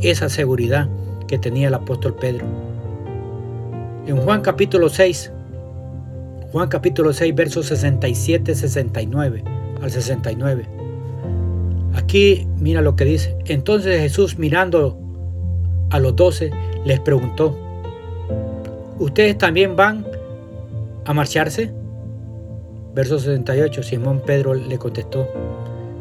esa 0.00 0.28
seguridad 0.28 0.88
que 1.28 1.38
tenía 1.38 1.68
el 1.68 1.74
apóstol 1.74 2.14
Pedro. 2.14 2.46
En 4.06 4.16
Juan 4.16 4.40
capítulo 4.40 4.88
6, 4.88 5.30
Juan 6.54 6.68
capítulo 6.68 7.12
6, 7.12 7.34
versos 7.34 7.66
67, 7.66 8.54
69 8.54 9.42
al 9.82 9.90
69. 9.90 10.64
Aquí 11.96 12.46
mira 12.60 12.80
lo 12.80 12.94
que 12.94 13.04
dice. 13.04 13.36
Entonces 13.46 14.00
Jesús 14.00 14.38
mirando 14.38 14.96
a 15.90 15.98
los 15.98 16.14
doce 16.14 16.52
les 16.84 17.00
preguntó, 17.00 17.58
¿ustedes 19.00 19.36
también 19.36 19.74
van 19.74 20.06
a 21.04 21.12
marcharse? 21.12 21.72
Verso 22.94 23.18
68, 23.18 23.82
Simón 23.82 24.22
Pedro 24.24 24.54
le 24.54 24.78
contestó, 24.78 25.26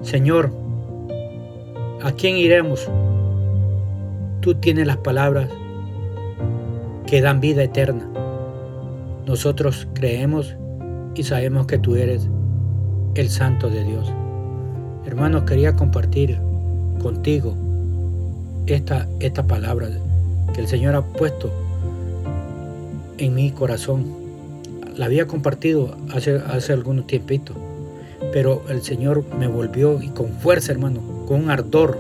Señor, 0.04 0.54
¿a 2.04 2.12
quién 2.12 2.38
iremos? 2.38 2.92
Tú 4.42 4.54
tienes 4.54 4.86
las 4.86 4.98
palabras 4.98 5.50
que 7.08 7.22
dan 7.22 7.42
vida 7.42 7.64
eterna. 7.64 8.13
Nosotros 9.26 9.88
creemos 9.94 10.56
y 11.16 11.24
sabemos 11.24 11.68
que 11.68 11.78
tú 11.78 11.96
eres 11.96 12.28
el 13.16 13.30
Santo 13.30 13.70
de 13.70 13.84
Dios. 13.84 14.12
Hermanos, 15.06 15.44
quería 15.44 15.76
compartir 15.76 16.40
contigo 17.02 17.56
esta, 18.68 19.08
esta 19.20 19.44
palabra 19.44 19.90
que 20.54 20.62
el 20.62 20.68
Señor 20.68 20.96
ha 20.96 21.02
puesto 21.02 21.52
en 23.18 23.36
mi 23.36 23.52
corazón 23.52 24.24
la 24.96 25.06
había 25.06 25.26
compartido 25.28 25.96
hace, 26.14 26.38
hace 26.38 26.74
algunos 26.74 27.08
tiempitos, 27.08 27.56
pero 28.32 28.62
el 28.70 28.82
Señor 28.84 29.24
me 29.40 29.48
volvió 29.48 30.02
y 30.02 30.10
con 30.10 30.28
fuerza, 30.30 30.72
hermano, 30.72 31.02
con 31.28 31.50
ardor. 31.50 31.98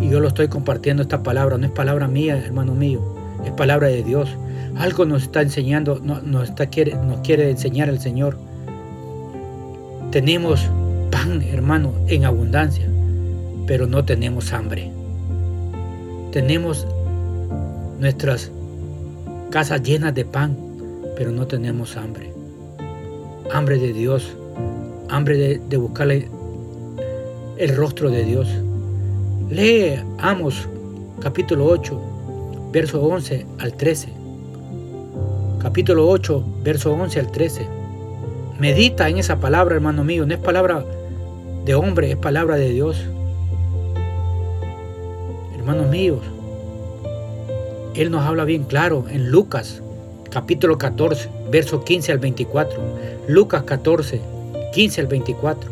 Y 0.00 0.08
yo 0.08 0.20
lo 0.20 0.28
estoy 0.28 0.48
compartiendo 0.48 1.02
esta 1.02 1.22
palabra, 1.22 1.56
no 1.56 1.66
es 1.66 1.72
palabra 1.72 2.08
mía, 2.08 2.36
hermano 2.36 2.74
mío, 2.74 3.00
es 3.44 3.52
palabra 3.52 3.88
de 3.88 4.02
Dios. 4.02 4.28
Algo 4.76 5.04
nos 5.04 5.22
está 5.22 5.42
enseñando, 5.42 6.00
nos, 6.00 6.48
está, 6.48 6.66
quiere, 6.66 6.94
nos 6.94 7.20
quiere 7.20 7.50
enseñar 7.50 7.88
el 7.88 8.00
Señor. 8.00 8.36
Tenemos 10.10 10.68
pan, 11.10 11.42
hermano, 11.42 11.92
en 12.08 12.24
abundancia, 12.24 12.86
pero 13.66 13.86
no 13.86 14.04
tenemos 14.04 14.52
hambre. 14.52 14.90
Tenemos 16.32 16.86
nuestras 18.00 18.50
casas 19.50 19.82
llenas 19.82 20.14
de 20.14 20.24
pan, 20.24 20.56
pero 21.16 21.30
no 21.30 21.46
tenemos 21.46 21.96
hambre. 21.96 22.32
Hambre 23.52 23.78
de 23.78 23.92
Dios, 23.92 24.36
hambre 25.08 25.38
de, 25.38 25.60
de 25.68 25.76
buscarle 25.76 26.28
el 27.58 27.76
rostro 27.76 28.10
de 28.10 28.24
Dios. 28.24 28.48
Lee 29.50 30.00
Amos 30.18 30.66
capítulo 31.20 31.66
8, 31.66 32.00
verso 32.72 33.02
11 33.02 33.46
al 33.58 33.74
13. 33.74 34.13
Capítulo 35.64 36.06
8, 36.10 36.44
verso 36.62 36.92
11 36.92 37.20
al 37.20 37.32
13. 37.32 37.66
Medita 38.60 39.08
en 39.08 39.16
esa 39.16 39.40
palabra, 39.40 39.74
hermano 39.74 40.04
mío. 40.04 40.26
No 40.26 40.34
es 40.34 40.38
palabra 40.38 40.84
de 41.64 41.74
hombre, 41.74 42.10
es 42.10 42.18
palabra 42.18 42.56
de 42.56 42.68
Dios. 42.68 43.02
Hermanos 45.56 45.88
míos, 45.88 46.18
Él 47.94 48.10
nos 48.10 48.26
habla 48.26 48.44
bien 48.44 48.64
claro 48.64 49.06
en 49.08 49.30
Lucas 49.30 49.80
capítulo 50.30 50.76
14, 50.76 51.30
verso 51.50 51.82
15 51.82 52.12
al 52.12 52.18
24. 52.18 52.78
Lucas 53.28 53.62
14, 53.62 54.20
15 54.74 55.00
al 55.00 55.06
24. 55.06 55.70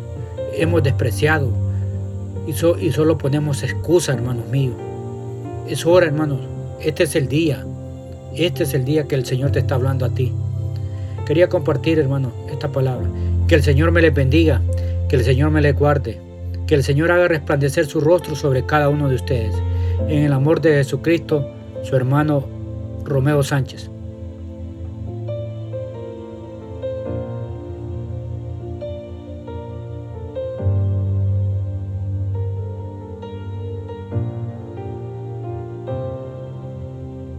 Hemos 0.53 0.81
despreciado 0.81 1.49
y, 2.47 2.51
y 2.83 2.91
solo 2.91 3.19
ponemos 3.19 3.61
excusa, 3.61 4.13
hermanos 4.13 4.47
míos. 4.47 4.73
Es 5.67 5.85
hora, 5.85 6.07
hermanos. 6.07 6.39
Este 6.81 7.03
es 7.03 7.15
el 7.15 7.27
día. 7.27 7.63
Este 8.35 8.63
es 8.63 8.73
el 8.73 8.83
día 8.83 9.07
que 9.07 9.15
el 9.15 9.25
Señor 9.25 9.51
te 9.51 9.59
está 9.59 9.75
hablando 9.75 10.05
a 10.05 10.09
ti. 10.09 10.33
Quería 11.25 11.49
compartir, 11.49 11.99
hermano, 11.99 12.31
esta 12.51 12.71
palabra. 12.71 13.07
Que 13.47 13.55
el 13.55 13.63
Señor 13.63 13.91
me 13.91 14.01
le 14.01 14.09
bendiga, 14.09 14.61
que 15.07 15.17
el 15.17 15.23
Señor 15.23 15.51
me 15.51 15.61
le 15.61 15.73
guarde, 15.73 16.19
que 16.65 16.75
el 16.75 16.83
Señor 16.83 17.11
haga 17.11 17.27
resplandecer 17.27 17.85
su 17.85 17.99
rostro 17.99 18.35
sobre 18.35 18.65
cada 18.65 18.89
uno 18.89 19.07
de 19.07 19.15
ustedes. 19.15 19.53
En 20.07 20.23
el 20.23 20.33
amor 20.33 20.61
de 20.61 20.73
Jesucristo, 20.73 21.47
su 21.83 21.95
hermano 21.95 22.45
Romeo 23.05 23.43
Sánchez. 23.43 23.92